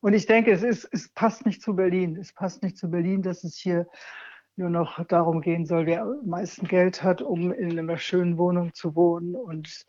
und 0.05 0.13
ich 0.13 0.27
denke, 0.27 0.51
es, 0.51 0.61
ist, 0.61 0.87
es 0.91 1.09
passt 1.09 1.47
nicht 1.47 1.63
zu 1.63 1.75
Berlin. 1.75 2.15
Es 2.15 2.31
passt 2.31 2.61
nicht 2.61 2.77
zu 2.77 2.91
Berlin, 2.91 3.23
dass 3.23 3.43
es 3.43 3.57
hier 3.57 3.87
nur 4.55 4.69
noch 4.69 5.03
darum 5.07 5.41
gehen 5.41 5.65
soll, 5.65 5.87
wer 5.87 6.03
am 6.03 6.27
meisten 6.27 6.67
Geld 6.67 7.01
hat, 7.01 7.23
um 7.23 7.51
in 7.51 7.79
einer 7.79 7.97
schönen 7.97 8.37
Wohnung 8.37 8.71
zu 8.75 8.95
wohnen. 8.95 9.35
Und 9.35 9.85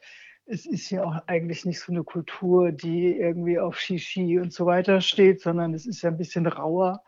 es 0.47 0.65
ist 0.65 0.89
ja 0.89 1.05
auch 1.05 1.17
eigentlich 1.27 1.67
nicht 1.67 1.81
so 1.81 1.93
eine 1.93 2.03
Kultur, 2.03 2.73
die 2.73 3.15
irgendwie 3.15 3.59
auf 3.59 3.79
Shishi 3.79 4.39
und 4.39 4.55
so 4.55 4.65
weiter 4.65 5.03
steht, 5.03 5.43
sondern 5.43 5.75
es 5.75 5.87
ist 5.87 6.01
ja 6.01 6.09
ein 6.09 6.17
bisschen 6.17 6.47
rauer. 6.47 7.03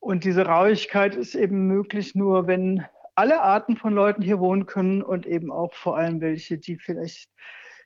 Und 0.00 0.24
diese 0.24 0.44
Rauigkeit 0.44 1.14
ist 1.14 1.36
eben 1.36 1.68
möglich 1.68 2.16
nur, 2.16 2.48
wenn 2.48 2.84
alle 3.20 3.42
Arten 3.42 3.76
von 3.76 3.92
Leuten 3.92 4.22
hier 4.22 4.38
wohnen 4.38 4.64
können 4.64 5.02
und 5.02 5.26
eben 5.26 5.52
auch 5.52 5.74
vor 5.74 5.98
allem 5.98 6.22
welche, 6.22 6.56
die 6.56 6.78
vielleicht 6.78 7.28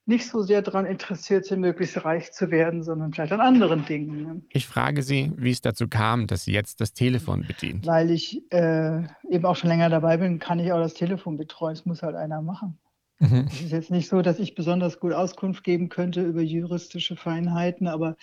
nicht 0.07 0.29
so 0.29 0.43
sehr 0.43 0.63
daran 0.63 0.87
interessiert 0.87 1.45
sind, 1.45 1.61
möglichst 1.61 2.05
reich 2.05 2.31
zu 2.31 2.53
werden, 2.53 2.85
sondern 2.85 3.13
vielleicht 3.13 3.33
an 3.33 3.41
anderen 3.41 3.85
Dingen. 3.85 4.23
Ne? 4.23 4.43
Ich 4.51 4.69
frage 4.69 5.03
Sie, 5.03 5.33
wie 5.37 5.51
es 5.51 5.61
dazu 5.61 5.89
kam, 5.89 6.29
dass 6.29 6.45
sie 6.45 6.53
jetzt 6.53 6.81
das 6.81 6.93
Telefon 6.93 7.45
bedient. 7.49 7.85
Weil 7.85 8.11
ich 8.11 8.43
äh, 8.53 9.03
eben 9.29 9.45
auch 9.45 9.57
schon 9.57 9.71
länger 9.71 9.89
dabei 9.89 10.19
bin, 10.19 10.39
kann 10.39 10.61
ich 10.61 10.71
auch 10.73 10.81
das 10.81 10.95
Telefon 10.95 11.37
betreuen. 11.37 11.73
Es 11.73 11.85
muss 11.85 12.03
halt 12.03 12.15
einer 12.15 12.41
machen. 12.41 12.79
Mhm. 13.21 13.47
Es 13.49 13.61
ist 13.61 13.73
jetzt 13.73 13.91
nicht 13.91 14.09
so, 14.09 14.23
dass 14.23 14.39
ich 14.39 14.55
besonders 14.55 14.99
gut 14.99 15.13
Auskunft 15.13 15.63
geben 15.63 15.89
könnte 15.89 16.23
über 16.23 16.43
juristische 16.43 17.17
Feinheiten, 17.17 17.87
aber 17.87 18.17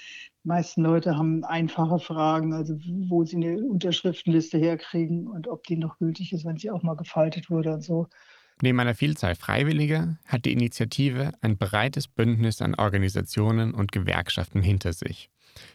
die 0.43 0.47
meisten 0.47 0.81
Leute 0.81 1.15
haben 1.15 1.43
einfache 1.43 1.99
Fragen, 1.99 2.53
also 2.53 2.77
wo 3.07 3.23
sie 3.23 3.37
eine 3.37 3.57
Unterschriftenliste 3.57 4.57
herkriegen 4.57 5.27
und 5.27 5.47
ob 5.47 5.63
die 5.65 5.77
noch 5.77 5.97
gültig 5.97 6.33
ist, 6.33 6.45
wenn 6.45 6.57
sie 6.57 6.71
auch 6.71 6.83
mal 6.83 6.95
gefaltet 6.95 7.49
wurde 7.49 7.73
und 7.73 7.83
so. 7.83 8.07
Neben 8.61 8.79
einer 8.79 8.93
Vielzahl 8.93 9.35
Freiwilliger 9.35 10.19
hat 10.25 10.45
die 10.45 10.51
Initiative 10.51 11.31
ein 11.41 11.57
breites 11.57 12.07
Bündnis 12.07 12.61
an 12.61 12.75
Organisationen 12.75 13.73
und 13.73 13.91
Gewerkschaften 13.91 14.61
hinter 14.61 14.93
sich, 14.93 15.29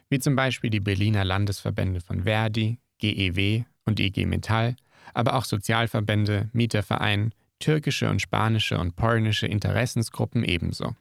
wie 0.09 0.19
zum 0.19 0.37
Beispiel 0.37 0.71
die 0.71 0.81
Berliner 0.81 1.25
Landesverbände 1.25 2.01
von 2.01 2.25
Verdi, 2.25 2.79
GEW 2.99 3.65
und 3.87 3.99
IG 3.99 4.27
Metall, 4.27 4.77
aber 5.15 5.35
auch 5.35 5.45
Sozialverbände, 5.45 6.51
Mieterverein, 6.53 7.33
türkische 7.59 8.11
und 8.11 8.21
spanische 8.21 8.79
und 8.79 8.97
polnische 8.97 9.47
Interessensgruppen 9.47 10.45
ebenso. 10.45 10.95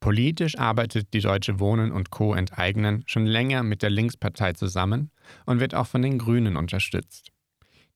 Politisch 0.00 0.58
arbeitet 0.58 1.14
die 1.14 1.20
Deutsche 1.20 1.60
Wohnen 1.60 1.90
und 1.90 2.10
Co. 2.10 2.34
enteignen 2.34 3.04
schon 3.06 3.24
länger 3.24 3.62
mit 3.62 3.82
der 3.82 3.88
Linkspartei 3.88 4.52
zusammen 4.52 5.10
und 5.46 5.60
wird 5.60 5.74
auch 5.74 5.86
von 5.86 6.02
den 6.02 6.18
Grünen 6.18 6.56
unterstützt. 6.56 7.32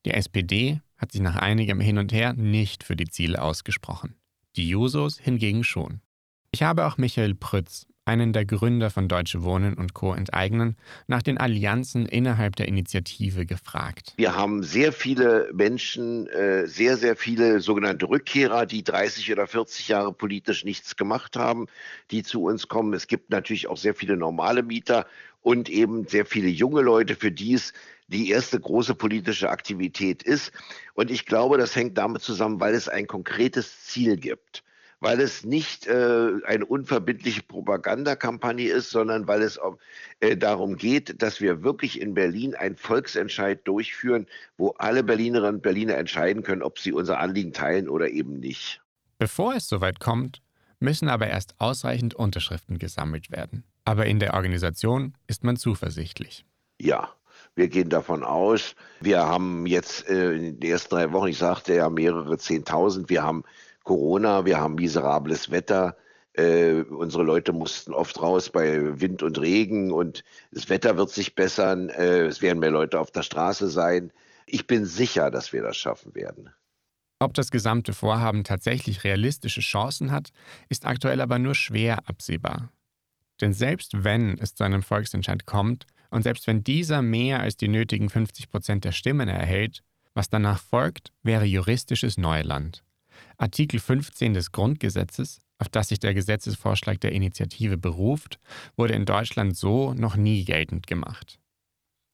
Die 0.06 0.12
SPD 0.12 0.80
hat 0.96 1.12
sich 1.12 1.20
nach 1.20 1.36
einigem 1.36 1.80
Hin 1.80 1.98
und 1.98 2.12
Her 2.12 2.32
nicht 2.32 2.82
für 2.82 2.96
die 2.96 3.08
Ziele 3.08 3.42
ausgesprochen. 3.42 4.14
Die 4.56 4.68
Jusos 4.68 5.18
hingegen 5.18 5.64
schon. 5.64 6.00
Ich 6.50 6.62
habe 6.62 6.86
auch 6.86 6.96
Michael 6.96 7.34
Prütz, 7.34 7.86
einen 8.08 8.32
der 8.32 8.46
Gründer 8.46 8.88
von 8.88 9.06
Deutsche 9.06 9.42
Wohnen 9.42 9.74
und 9.74 9.92
Co. 9.92 10.14
enteignen, 10.14 10.76
nach 11.06 11.22
den 11.22 11.36
Allianzen 11.36 12.06
innerhalb 12.06 12.56
der 12.56 12.66
Initiative 12.66 13.44
gefragt. 13.44 14.14
Wir 14.16 14.34
haben 14.34 14.62
sehr 14.62 14.92
viele 14.92 15.50
Menschen, 15.52 16.26
äh, 16.28 16.66
sehr, 16.66 16.96
sehr 16.96 17.16
viele 17.16 17.60
sogenannte 17.60 18.08
Rückkehrer, 18.08 18.64
die 18.64 18.82
30 18.82 19.30
oder 19.30 19.46
40 19.46 19.88
Jahre 19.88 20.12
politisch 20.14 20.64
nichts 20.64 20.96
gemacht 20.96 21.36
haben, 21.36 21.66
die 22.10 22.22
zu 22.22 22.44
uns 22.44 22.66
kommen. 22.66 22.94
Es 22.94 23.08
gibt 23.08 23.28
natürlich 23.28 23.68
auch 23.68 23.76
sehr 23.76 23.94
viele 23.94 24.16
normale 24.16 24.62
Mieter 24.62 25.06
und 25.42 25.68
eben 25.68 26.08
sehr 26.08 26.24
viele 26.24 26.48
junge 26.48 26.80
Leute, 26.80 27.14
für 27.14 27.30
die 27.30 27.52
es 27.52 27.74
die 28.06 28.30
erste 28.30 28.58
große 28.58 28.94
politische 28.94 29.50
Aktivität 29.50 30.22
ist. 30.22 30.50
Und 30.94 31.10
ich 31.10 31.26
glaube, 31.26 31.58
das 31.58 31.76
hängt 31.76 31.98
damit 31.98 32.22
zusammen, 32.22 32.58
weil 32.58 32.74
es 32.74 32.88
ein 32.88 33.06
konkretes 33.06 33.84
Ziel 33.84 34.16
gibt 34.16 34.62
weil 35.00 35.20
es 35.20 35.44
nicht 35.44 35.86
äh, 35.86 36.32
eine 36.44 36.66
unverbindliche 36.66 37.42
Propagandakampagne 37.42 38.68
ist, 38.68 38.90
sondern 38.90 39.28
weil 39.28 39.42
es 39.42 39.58
äh, 40.20 40.36
darum 40.36 40.76
geht, 40.76 41.22
dass 41.22 41.40
wir 41.40 41.62
wirklich 41.62 42.00
in 42.00 42.14
Berlin 42.14 42.54
einen 42.54 42.76
Volksentscheid 42.76 43.66
durchführen, 43.66 44.26
wo 44.56 44.70
alle 44.78 45.04
Berlinerinnen 45.04 45.56
und 45.56 45.62
Berliner 45.62 45.96
entscheiden 45.96 46.42
können, 46.42 46.62
ob 46.62 46.78
sie 46.78 46.92
unser 46.92 47.20
Anliegen 47.20 47.52
teilen 47.52 47.88
oder 47.88 48.08
eben 48.08 48.40
nicht. 48.40 48.80
Bevor 49.18 49.54
es 49.54 49.68
soweit 49.68 50.00
kommt, 50.00 50.42
müssen 50.80 51.08
aber 51.08 51.28
erst 51.28 51.54
ausreichend 51.58 52.14
Unterschriften 52.14 52.78
gesammelt 52.78 53.30
werden. 53.30 53.64
Aber 53.84 54.06
in 54.06 54.18
der 54.20 54.34
Organisation 54.34 55.14
ist 55.26 55.44
man 55.44 55.56
zuversichtlich. 55.56 56.44
Ja, 56.80 57.12
wir 57.54 57.68
gehen 57.68 57.88
davon 57.88 58.22
aus, 58.22 58.76
wir 59.00 59.20
haben 59.20 59.66
jetzt 59.66 60.08
äh, 60.08 60.32
in 60.32 60.60
den 60.60 60.70
ersten 60.70 60.94
drei 60.94 61.12
Wochen, 61.12 61.28
ich 61.28 61.38
sagte 61.38 61.74
ja 61.74 61.88
mehrere 61.88 62.38
Zehntausend, 62.38 63.10
wir 63.10 63.22
haben 63.22 63.42
Corona, 63.88 64.44
wir 64.44 64.60
haben 64.60 64.74
miserables 64.74 65.50
Wetter. 65.50 65.96
Äh, 66.34 66.82
unsere 66.90 67.22
Leute 67.22 67.54
mussten 67.54 67.94
oft 67.94 68.20
raus 68.20 68.50
bei 68.50 69.00
Wind 69.00 69.22
und 69.22 69.40
Regen 69.40 69.92
und 69.92 70.24
das 70.52 70.68
Wetter 70.68 70.98
wird 70.98 71.08
sich 71.08 71.34
bessern. 71.34 71.88
Äh, 71.88 72.26
es 72.26 72.42
werden 72.42 72.58
mehr 72.58 72.70
Leute 72.70 73.00
auf 73.00 73.10
der 73.10 73.22
Straße 73.22 73.70
sein. 73.70 74.12
Ich 74.44 74.66
bin 74.66 74.84
sicher, 74.84 75.30
dass 75.30 75.54
wir 75.54 75.62
das 75.62 75.78
schaffen 75.78 76.14
werden. 76.14 76.50
Ob 77.18 77.32
das 77.32 77.50
gesamte 77.50 77.94
Vorhaben 77.94 78.44
tatsächlich 78.44 79.04
realistische 79.04 79.62
Chancen 79.62 80.12
hat, 80.12 80.32
ist 80.68 80.84
aktuell 80.84 81.22
aber 81.22 81.38
nur 81.38 81.54
schwer 81.54 82.06
absehbar. 82.06 82.70
Denn 83.40 83.54
selbst 83.54 84.04
wenn 84.04 84.36
es 84.36 84.54
zu 84.54 84.64
einem 84.64 84.82
Volksentscheid 84.82 85.46
kommt 85.46 85.86
und 86.10 86.24
selbst 86.24 86.46
wenn 86.46 86.62
dieser 86.62 87.00
mehr 87.00 87.40
als 87.40 87.56
die 87.56 87.68
nötigen 87.68 88.10
50 88.10 88.50
Prozent 88.50 88.84
der 88.84 88.92
Stimmen 88.92 89.30
erhält, 89.30 89.82
was 90.12 90.28
danach 90.28 90.60
folgt, 90.60 91.14
wäre 91.22 91.46
juristisches 91.46 92.18
Neuland. 92.18 92.84
Artikel 93.38 93.78
15 93.78 94.34
des 94.34 94.52
Grundgesetzes, 94.52 95.40
auf 95.58 95.68
das 95.68 95.88
sich 95.88 96.00
der 96.00 96.12
Gesetzesvorschlag 96.12 97.00
der 97.00 97.12
Initiative 97.12 97.78
beruft, 97.78 98.38
wurde 98.76 98.94
in 98.94 99.04
Deutschland 99.04 99.56
so 99.56 99.94
noch 99.94 100.16
nie 100.16 100.44
geltend 100.44 100.86
gemacht. 100.86 101.38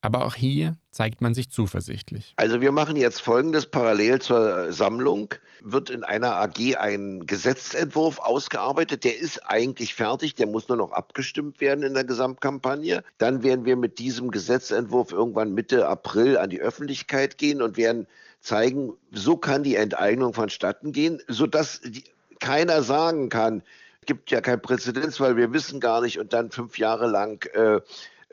Aber 0.04 0.26
auch 0.26 0.34
hier 0.34 0.76
zeigt 0.90 1.22
man 1.22 1.32
sich 1.32 1.48
zuversichtlich. 1.48 2.34
Also 2.36 2.60
wir 2.60 2.72
machen 2.72 2.94
jetzt 2.94 3.22
Folgendes. 3.22 3.64
Parallel 3.64 4.20
zur 4.20 4.70
Sammlung 4.70 5.32
wird 5.62 5.88
in 5.88 6.04
einer 6.04 6.34
AG 6.34 6.76
ein 6.76 7.24
Gesetzentwurf 7.24 8.18
ausgearbeitet. 8.18 9.04
Der 9.04 9.18
ist 9.18 9.38
eigentlich 9.48 9.94
fertig. 9.94 10.34
Der 10.34 10.46
muss 10.46 10.68
nur 10.68 10.76
noch 10.76 10.92
abgestimmt 10.92 11.62
werden 11.62 11.82
in 11.82 11.94
der 11.94 12.04
Gesamtkampagne. 12.04 13.02
Dann 13.16 13.42
werden 13.42 13.64
wir 13.64 13.76
mit 13.76 13.98
diesem 13.98 14.30
Gesetzentwurf 14.30 15.10
irgendwann 15.10 15.54
Mitte 15.54 15.88
April 15.88 16.36
an 16.36 16.50
die 16.50 16.60
Öffentlichkeit 16.60 17.38
gehen 17.38 17.62
und 17.62 17.78
werden 17.78 18.06
zeigen, 18.40 18.92
so 19.10 19.38
kann 19.38 19.62
die 19.62 19.76
Enteignung 19.76 20.34
vonstatten 20.34 20.92
gehen, 20.92 21.22
sodass 21.28 21.80
die, 21.80 22.04
keiner 22.40 22.82
sagen 22.82 23.30
kann, 23.30 23.62
gibt 24.04 24.30
ja 24.30 24.42
kein 24.42 24.60
Präzedenzfall, 24.60 25.38
wir 25.38 25.54
wissen 25.54 25.80
gar 25.80 26.02
nicht 26.02 26.18
und 26.18 26.34
dann 26.34 26.50
fünf 26.50 26.76
Jahre 26.78 27.06
lang 27.06 27.42
äh, 27.54 27.80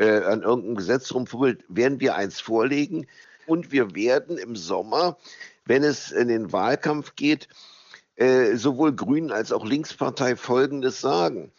äh, 0.02 0.24
an 0.24 0.42
irgendeinem 0.42 0.76
Gesetz 0.76 1.14
rumfummelt, 1.14 1.64
werden 1.68 2.00
wir 2.00 2.16
eins 2.16 2.40
vorlegen. 2.40 3.06
Und 3.46 3.72
wir 3.72 3.94
werden 3.94 4.38
im 4.38 4.56
Sommer, 4.56 5.18
wenn 5.66 5.84
es 5.84 6.12
in 6.12 6.28
den 6.28 6.52
Wahlkampf 6.52 7.16
geht, 7.16 7.48
äh, 8.16 8.56
sowohl 8.56 8.94
Grünen 8.94 9.32
als 9.32 9.52
auch 9.52 9.66
Linkspartei 9.66 10.36
Folgendes 10.36 11.02
sagen. 11.02 11.52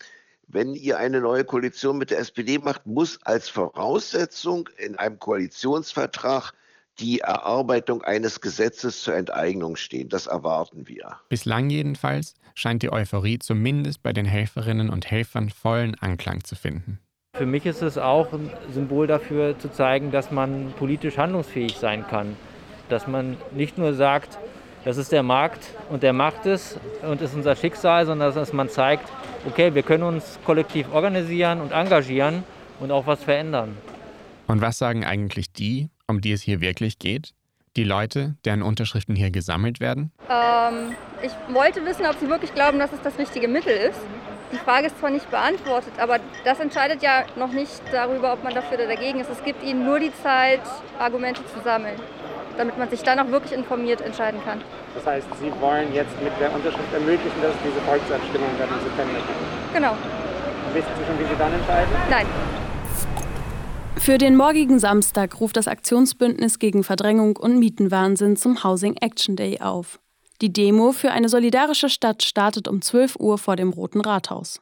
Wenn 0.48 0.74
ihr 0.74 0.98
eine 0.98 1.20
neue 1.20 1.44
Koalition 1.44 1.98
mit 1.98 2.10
der 2.10 2.18
SPD 2.18 2.58
macht, 2.58 2.86
muss 2.86 3.22
als 3.22 3.48
Voraussetzung 3.48 4.68
in 4.76 4.96
einem 4.96 5.18
Koalitionsvertrag 5.18 6.52
die 6.98 7.20
Erarbeitung 7.20 8.02
eines 8.02 8.40
Gesetzes 8.40 9.02
zur 9.02 9.14
Enteignung 9.14 9.76
stehen. 9.76 10.08
Das 10.08 10.26
erwarten 10.26 10.88
wir. 10.88 11.16
Bislang 11.28 11.70
jedenfalls 11.70 12.34
scheint 12.54 12.82
die 12.82 12.92
Euphorie 12.92 13.38
zumindest 13.38 14.02
bei 14.02 14.12
den 14.12 14.26
Helferinnen 14.26 14.90
und 14.90 15.10
Helfern 15.10 15.48
vollen 15.48 15.94
Anklang 15.94 16.44
zu 16.44 16.54
finden. 16.54 16.98
Für 17.34 17.46
mich 17.46 17.64
ist 17.64 17.80
es 17.80 17.96
auch 17.96 18.30
ein 18.34 18.50
Symbol 18.74 19.06
dafür 19.06 19.58
zu 19.58 19.72
zeigen, 19.72 20.10
dass 20.10 20.30
man 20.30 20.74
politisch 20.78 21.16
handlungsfähig 21.16 21.78
sein 21.78 22.06
kann. 22.06 22.36
Dass 22.90 23.06
man 23.06 23.38
nicht 23.52 23.78
nur 23.78 23.94
sagt, 23.94 24.38
das 24.84 24.98
ist 24.98 25.12
der 25.12 25.22
Markt 25.22 25.74
und 25.88 26.02
der 26.02 26.12
macht 26.12 26.44
es 26.44 26.78
und 27.00 27.22
ist 27.22 27.34
unser 27.34 27.56
Schicksal, 27.56 28.04
sondern 28.04 28.34
dass 28.34 28.52
man 28.52 28.68
zeigt, 28.68 29.10
okay, 29.46 29.74
wir 29.74 29.82
können 29.82 30.02
uns 30.02 30.38
kollektiv 30.44 30.92
organisieren 30.92 31.62
und 31.62 31.72
engagieren 31.72 32.44
und 32.80 32.90
auch 32.90 33.06
was 33.06 33.24
verändern. 33.24 33.78
Und 34.46 34.60
was 34.60 34.76
sagen 34.76 35.06
eigentlich 35.06 35.54
die, 35.54 35.88
um 36.06 36.20
die 36.20 36.32
es 36.32 36.42
hier 36.42 36.60
wirklich 36.60 36.98
geht? 36.98 37.32
Die 37.76 37.84
Leute, 37.84 38.36
deren 38.44 38.60
Unterschriften 38.60 39.16
hier 39.16 39.30
gesammelt 39.30 39.80
werden? 39.80 40.12
Ähm, 40.28 40.94
ich 41.22 41.32
wollte 41.54 41.82
wissen, 41.86 42.04
ob 42.04 42.16
Sie 42.20 42.28
wirklich 42.28 42.52
glauben, 42.52 42.78
dass 42.78 42.92
es 42.92 43.00
das 43.00 43.18
richtige 43.18 43.48
Mittel 43.48 43.72
ist. 43.72 44.00
Die 44.52 44.58
Frage 44.58 44.88
ist 44.88 44.98
zwar 45.00 45.10
nicht 45.10 45.30
beantwortet, 45.30 45.94
aber 45.98 46.18
das 46.44 46.60
entscheidet 46.60 47.02
ja 47.02 47.24
noch 47.36 47.52
nicht 47.52 47.80
darüber, 47.90 48.34
ob 48.34 48.44
man 48.44 48.54
dafür 48.54 48.76
oder 48.76 48.86
dagegen 48.86 49.20
ist. 49.20 49.30
Es 49.30 49.42
gibt 49.42 49.62
Ihnen 49.62 49.86
nur 49.86 49.98
die 49.98 50.12
Zeit, 50.22 50.60
Argumente 50.98 51.40
zu 51.46 51.60
sammeln, 51.64 51.98
damit 52.58 52.76
man 52.76 52.90
sich 52.90 53.02
dann 53.02 53.18
auch 53.18 53.28
wirklich 53.28 53.52
informiert 53.52 54.02
entscheiden 54.02 54.40
kann. 54.44 54.60
Das 54.94 55.06
heißt, 55.06 55.26
Sie 55.40 55.50
wollen 55.60 55.94
jetzt 55.94 56.20
mit 56.22 56.32
der 56.38 56.52
Unterschrift 56.52 56.92
ermöglichen, 56.92 57.40
dass 57.40 57.52
es 57.52 57.62
diese 57.64 57.80
Volksabstimmung 57.80 58.50
dann 58.58 58.68
im 58.68 58.80
September 58.84 59.14
gibt? 59.14 59.74
Genau. 59.74 59.96
Wissen 60.74 60.88
Sie 60.98 61.04
schon, 61.06 61.18
wie 61.18 61.24
Sie 61.24 61.38
dann 61.38 61.52
entscheiden? 61.54 61.92
Nein. 62.10 62.26
Für 63.96 64.18
den 64.18 64.36
morgigen 64.36 64.78
Samstag 64.78 65.40
ruft 65.40 65.56
das 65.56 65.68
Aktionsbündnis 65.68 66.58
gegen 66.58 66.82
Verdrängung 66.82 67.36
und 67.36 67.58
Mietenwahnsinn 67.58 68.36
zum 68.36 68.64
Housing 68.64 68.96
Action 69.00 69.36
Day 69.36 69.60
auf. 69.60 70.01
Die 70.42 70.52
Demo 70.52 70.90
für 70.90 71.12
eine 71.12 71.28
solidarische 71.28 71.88
Stadt 71.88 72.24
startet 72.24 72.66
um 72.66 72.82
12 72.82 73.14
Uhr 73.20 73.38
vor 73.38 73.54
dem 73.54 73.70
Roten 73.70 74.00
Rathaus. 74.00 74.60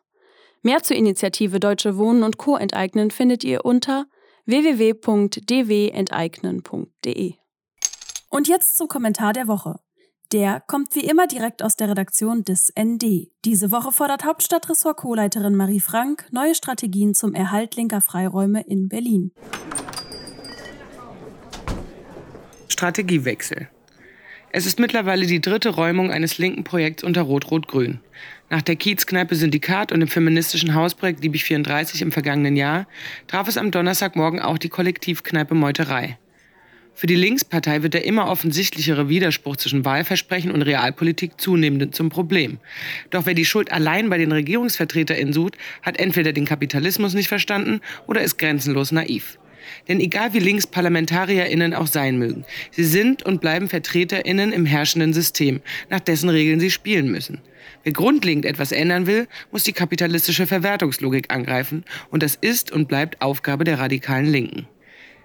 Mehr 0.61 0.83
zur 0.83 0.95
Initiative 0.95 1.59
Deutsche 1.59 1.97
Wohnen 1.97 2.23
und 2.23 2.37
Co. 2.37 2.59
enteignen 2.59 3.11
findet 3.11 3.45
ihr 3.45 3.65
unter 3.65 4.05
www.dwenteignen.de. 4.45 7.35
Und 8.29 8.47
jetzt 8.47 8.77
zum 8.77 8.89
Kommentar 8.89 9.33
der 9.33 9.49
Woche. 9.49 9.81
Der 10.33 10.61
kommt 10.61 10.95
wie 10.95 11.07
immer 11.07 11.27
direkt 11.27 11.63
aus 11.63 11.77
der 11.77 11.89
Redaktion 11.89 12.45
des 12.45 12.71
ND. 12.79 13.31
Diese 13.47 13.73
Woche 13.73 13.91
fordert 13.91 14.27
Hauptstadtressort 14.27 14.99
Co-Leiterin 14.99 15.57
Marie 15.57 15.81
Frank 15.81 16.27
neue 16.31 16.55
Strategien 16.55 17.15
zum 17.15 17.33
Erhalt 17.33 17.75
linker 17.77 18.03
Freiräume 18.03 18.61
in 18.67 18.91
Berlin. 18.91 19.33
Strategiewechsel. 22.69 23.71
Es 24.53 24.67
ist 24.67 24.81
mittlerweile 24.81 25.27
die 25.27 25.41
dritte 25.41 25.69
Räumung 25.69 26.11
eines 26.11 26.39
linken 26.39 26.65
Projekts 26.65 27.05
unter 27.05 27.23
Rot-Rot-Grün. 27.23 28.01
Nach 28.49 28.63
der 28.63 28.75
Kiezkneipe 28.75 29.37
Syndikat 29.37 29.93
und 29.93 30.01
dem 30.01 30.09
feministischen 30.09 30.75
Hausprojekt 30.75 31.23
Liebig 31.23 31.45
34 31.45 32.03
im 32.03 32.11
vergangenen 32.11 32.57
Jahr 32.57 32.89
traf 33.29 33.47
es 33.47 33.57
am 33.57 33.71
Donnerstagmorgen 33.71 34.41
auch 34.41 34.59
die 34.59 34.69
Kollektivkneipe 34.69 35.55
Meuterei. 35.55 36.19
Für 36.95 37.07
die 37.07 37.15
Linkspartei 37.15 37.85
wird 37.85 37.95
der 37.95 38.05
immer 38.05 38.29
offensichtlichere 38.29 39.09
Widerspruch 39.09 39.57
zwischen 39.57 39.85
Wahlversprechen 39.85 40.51
und 40.51 40.63
Realpolitik 40.63 41.41
zunehmend 41.41 41.95
zum 41.95 42.09
Problem. 42.09 42.59
Doch 43.11 43.27
wer 43.27 43.35
die 43.35 43.45
Schuld 43.45 43.71
allein 43.71 44.11
bei 44.11 44.19
den 44.19 44.33
RegierungsvertreterInnen 44.33 45.33
sucht, 45.33 45.57
hat 45.83 46.01
entweder 46.01 46.33
den 46.33 46.45
Kapitalismus 46.45 47.15
nicht 47.15 47.29
verstanden 47.29 47.81
oder 48.09 48.21
ist 48.21 48.37
grenzenlos 48.37 48.91
naiv. 48.91 49.39
Denn 49.89 50.01
egal 50.01 50.33
wie 50.33 50.39
links 50.39 50.67
ParlamentarierInnen 50.67 51.75
auch 51.75 51.87
sein 51.87 52.19
mögen, 52.19 52.45
sie 52.71 52.85
sind 52.85 53.23
und 53.23 53.41
bleiben 53.41 53.69
VertreterInnen 53.69 54.53
im 54.53 54.67
herrschenden 54.67 55.13
System, 55.13 55.61
nach 55.89 56.01
dessen 56.01 56.29
Regeln 56.29 56.61
sie 56.61 56.71
spielen 56.71 57.11
müssen. 57.11 57.41
Wer 57.83 57.93
grundlegend 57.93 58.45
etwas 58.45 58.73
ändern 58.73 59.07
will, 59.07 59.27
muss 59.51 59.65
die 59.65 59.73
kapitalistische 59.73 60.47
Verwertungslogik 60.47 61.33
angreifen 61.33 61.85
und 62.11 62.23
das 62.23 62.35
ist 62.35 62.73
und 62.73 62.89
bleibt 62.89 63.23
Aufgabe 63.23 63.65
der 63.65 63.79
radikalen 63.79 64.27
Linken. 64.27 64.67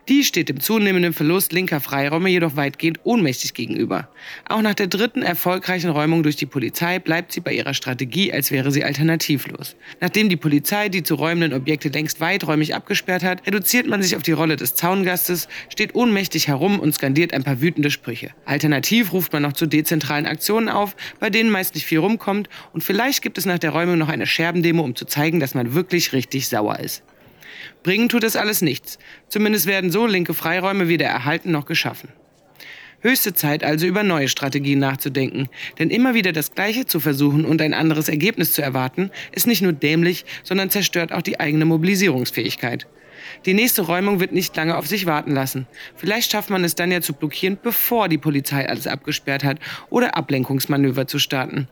Die 0.08 0.24
steht 0.24 0.50
dem 0.50 0.60
zunehmenden 0.60 1.14
Verlust 1.14 1.52
linker 1.52 1.82
Freiräume 1.82 2.30
jedoch 2.30 2.56
weitgehend 2.56 3.00
ohnmächtig 3.06 3.56
gegenüber. 3.56 4.08
Auch 4.48 4.62
nach 4.62 4.76
der 4.76 4.86
dritten 4.86 5.24
erfolgreichen 5.24 5.90
Räumung 5.90 6.22
durch 6.22 6.36
die 6.36 6.46
Polizei 6.46 7.00
bleibt 7.00 7.32
sie 7.32 7.40
bei 7.40 7.54
ihrer 7.54 7.74
Strategie, 7.74 8.32
als 8.32 8.52
wäre 8.52 8.70
sie 8.70 8.84
alternativlos. 8.84 9.76
Nachdem 10.02 10.30
die 10.30 10.36
Polizei 10.36 10.90
die 10.90 11.02
zu 11.02 11.16
räumenden 11.16 11.54
Objekte 11.54 11.90
längst 11.90 12.22
weiträumig 12.22 12.76
abgesperrt 12.76 13.24
hat, 13.24 13.48
reduziert 13.48 13.88
man 13.88 14.04
sich 14.04 14.16
auf 14.16 14.22
die 14.22 14.34
Rolle 14.34 14.58
des 14.58 14.76
Zaungastes, 14.76 15.48
steht 15.70 15.96
ohnmächtig 15.96 16.50
herum 16.50 16.80
und 16.80 16.94
skandiert 16.94 17.34
ein 17.34 17.44
paar 17.44 17.60
wütende 17.60 17.90
Sprüche. 17.90 18.30
Alternativ 18.46 19.12
ruft 19.12 19.34
man 19.34 19.42
noch 19.42 19.54
zu 19.54 19.66
dezentralen 19.66 20.28
Aktionen 20.28 20.70
auf, 20.70 20.96
bei 21.20 21.32
denen 21.32 21.50
meist 21.50 21.74
nicht 21.74 21.88
viel 21.88 22.00
rumkommt 22.00 22.48
und 22.74 22.84
vielleicht 22.84 23.24
gibt 23.24 23.40
es 23.40 23.48
nach 23.48 23.58
der 23.58 23.72
Räumung 23.72 23.98
noch 23.98 24.10
eine 24.10 24.28
Scherbendemo, 24.28 24.84
um 24.84 24.96
zu 24.96 25.06
zeigen, 25.06 25.40
dass 25.40 25.56
man 25.56 25.74
wirklich 25.74 26.14
richtig 26.14 26.48
sauer 26.48 26.80
ist. 26.80 27.04
Bringen 27.84 28.10
tut 28.10 28.24
es 28.24 28.36
alles 28.36 28.62
nichts. 28.62 28.98
Zumindest 29.30 29.66
werden 29.66 29.92
so 29.92 30.06
linke 30.06 30.34
Freiräume 30.34 30.88
weder 30.88 31.06
erhalten 31.06 31.52
noch 31.52 31.66
geschaffen. 31.66 32.10
Höchste 33.02 33.36
Zeit 33.36 33.64
also 33.64 33.86
über 33.86 34.02
neue 34.02 34.28
Strategien 34.28 34.80
nachzudenken. 34.80 35.48
Denn 35.78 35.92
immer 35.92 36.16
wieder 36.16 36.32
das 36.32 36.56
Gleiche 36.56 36.88
zu 36.88 37.00
versuchen 37.00 37.46
und 37.46 37.62
ein 37.62 37.76
anderes 37.76 38.10
Ergebnis 38.10 38.54
zu 38.54 38.64
erwarten, 38.64 39.12
ist 39.32 39.46
nicht 39.46 39.62
nur 39.62 39.74
dämlich, 39.74 40.26
sondern 40.44 40.72
zerstört 40.72 41.12
auch 41.12 41.22
die 41.22 41.40
eigene 41.40 41.66
Mobilisierungsfähigkeit. 41.66 42.88
Die 43.46 43.54
nächste 43.54 43.84
Räumung 43.84 44.20
wird 44.20 44.32
nicht 44.32 44.56
lange 44.56 44.76
auf 44.76 44.88
sich 44.88 45.06
warten 45.06 45.32
lassen. 45.32 45.68
Vielleicht 45.96 46.32
schafft 46.32 46.50
man 46.50 46.64
es 46.64 46.76
dann 46.76 46.92
ja 46.92 47.02
zu 47.02 47.14
blockieren, 47.14 47.58
bevor 47.62 48.10
die 48.10 48.18
Polizei 48.18 48.68
alles 48.68 48.88
abgesperrt 48.88 49.44
hat 49.44 49.60
oder 49.90 50.18
Ablenkungsmanöver 50.18 51.08
zu 51.08 51.20
starten. 51.20 51.68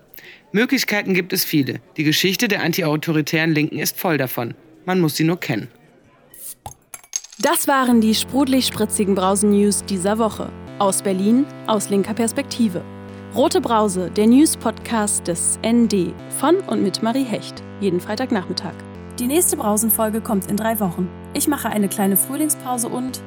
Möglichkeiten 0.52 1.16
gibt 1.16 1.34
es 1.34 1.44
viele. 1.44 1.82
Die 1.98 2.04
Geschichte 2.04 2.48
der 2.48 2.62
antiautoritären 2.62 3.54
Linken 3.54 3.80
ist 3.80 4.00
voll 4.00 4.18
davon. 4.18 4.54
Man 4.86 5.00
muss 5.00 5.16
sie 5.16 5.24
nur 5.24 5.40
kennen. 5.40 5.70
Das 7.40 7.68
waren 7.68 8.00
die 8.00 8.14
sprudelig-spritzigen 8.14 9.16
Brausen-News 9.16 9.86
dieser 9.86 10.20
Woche. 10.20 10.52
Aus 10.78 11.02
Berlin, 11.02 11.48
aus 11.66 11.90
linker 11.90 12.14
Perspektive. 12.14 12.84
Rote 13.34 13.60
Brause, 13.60 14.12
der 14.12 14.28
News-Podcast 14.28 15.28
des 15.28 15.58
ND 15.66 16.14
von 16.38 16.60
und 16.68 16.84
mit 16.84 17.02
Marie 17.02 17.24
Hecht. 17.24 17.64
Jeden 17.80 18.00
Freitagnachmittag. 18.00 18.76
Die 19.18 19.26
nächste 19.26 19.58
Brausenfolge 19.58 20.22
kommt 20.22 20.46
in 20.52 20.58
drei 20.58 20.80
Wochen. 20.80 21.10
Ich 21.34 21.48
mache 21.48 21.70
eine 21.70 21.90
kleine 21.90 22.18
Frühlingspause 22.18 22.88
und 22.88 23.24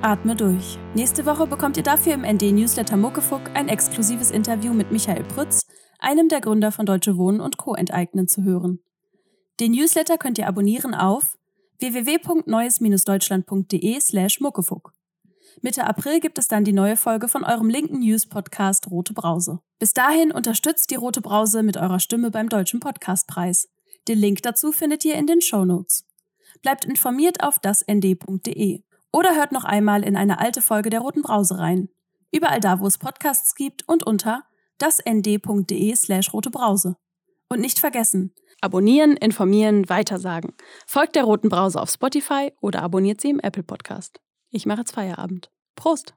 atme 0.00 0.36
durch. 0.36 0.78
Nächste 0.94 1.26
Woche 1.26 1.48
bekommt 1.48 1.76
ihr 1.76 1.82
dafür 1.82 2.14
im 2.14 2.22
ND-Newsletter 2.22 2.96
Muckefuck 2.96 3.42
ein 3.54 3.68
exklusives 3.68 4.30
Interview 4.30 4.72
mit 4.72 4.92
Michael 4.92 5.24
Prütz, 5.24 5.66
einem 5.98 6.28
der 6.28 6.40
Gründer 6.40 6.70
von 6.70 6.86
Deutsche 6.86 7.16
Wohnen 7.16 7.40
und 7.40 7.56
Co. 7.56 7.74
enteignen 7.74 8.28
zu 8.28 8.44
hören. 8.44 8.78
Den 9.58 9.72
Newsletter 9.72 10.16
könnt 10.16 10.38
ihr 10.38 10.46
abonnieren 10.46 10.94
auf 10.94 11.36
www.neues-deutschland.de 11.80 14.00
slash 14.00 14.40
muckefuck. 14.40 14.92
Mitte 15.62 15.86
April 15.86 16.20
gibt 16.20 16.38
es 16.38 16.48
dann 16.48 16.64
die 16.64 16.72
neue 16.72 16.96
Folge 16.96 17.28
von 17.28 17.44
eurem 17.44 17.68
linken 17.68 18.00
News-Podcast 18.00 18.90
Rote 18.90 19.14
Brause. 19.14 19.60
Bis 19.78 19.92
dahin 19.92 20.32
unterstützt 20.32 20.90
die 20.90 20.96
Rote 20.96 21.20
Brause 21.20 21.62
mit 21.62 21.76
eurer 21.76 22.00
Stimme 22.00 22.30
beim 22.30 22.48
Deutschen 22.48 22.80
Podcastpreis. 22.80 23.68
Den 24.08 24.18
Link 24.18 24.42
dazu 24.42 24.72
findet 24.72 25.04
ihr 25.04 25.14
in 25.14 25.26
den 25.26 25.40
Show 25.40 25.64
Notes. 25.64 26.06
Bleibt 26.62 26.84
informiert 26.84 27.42
auf 27.42 27.58
dasnd.de 27.58 28.82
oder 29.12 29.36
hört 29.36 29.52
noch 29.52 29.64
einmal 29.64 30.02
in 30.02 30.16
eine 30.16 30.38
alte 30.38 30.60
Folge 30.60 30.90
der 30.90 31.00
Roten 31.00 31.22
Brause 31.22 31.58
rein. 31.58 31.88
Überall 32.32 32.60
da, 32.60 32.80
wo 32.80 32.86
es 32.86 32.98
Podcasts 32.98 33.54
gibt 33.54 33.88
und 33.88 34.04
unter 34.04 34.42
dasnd.de 34.78 35.94
slash 35.94 36.32
rote 36.32 36.50
Brause. 36.50 36.96
Und 37.48 37.60
nicht 37.60 37.78
vergessen, 37.78 38.34
abonnieren, 38.64 39.16
informieren, 39.16 39.88
weitersagen. 39.88 40.52
Folgt 40.86 41.14
der 41.14 41.24
Roten 41.24 41.48
Brause 41.48 41.80
auf 41.80 41.90
Spotify 41.90 42.52
oder 42.60 42.82
abonniert 42.82 43.20
sie 43.20 43.30
im 43.30 43.40
Apple 43.40 43.62
Podcast. 43.62 44.20
Ich 44.50 44.66
mache 44.66 44.80
jetzt 44.80 44.92
Feierabend. 44.92 45.50
Prost! 45.76 46.14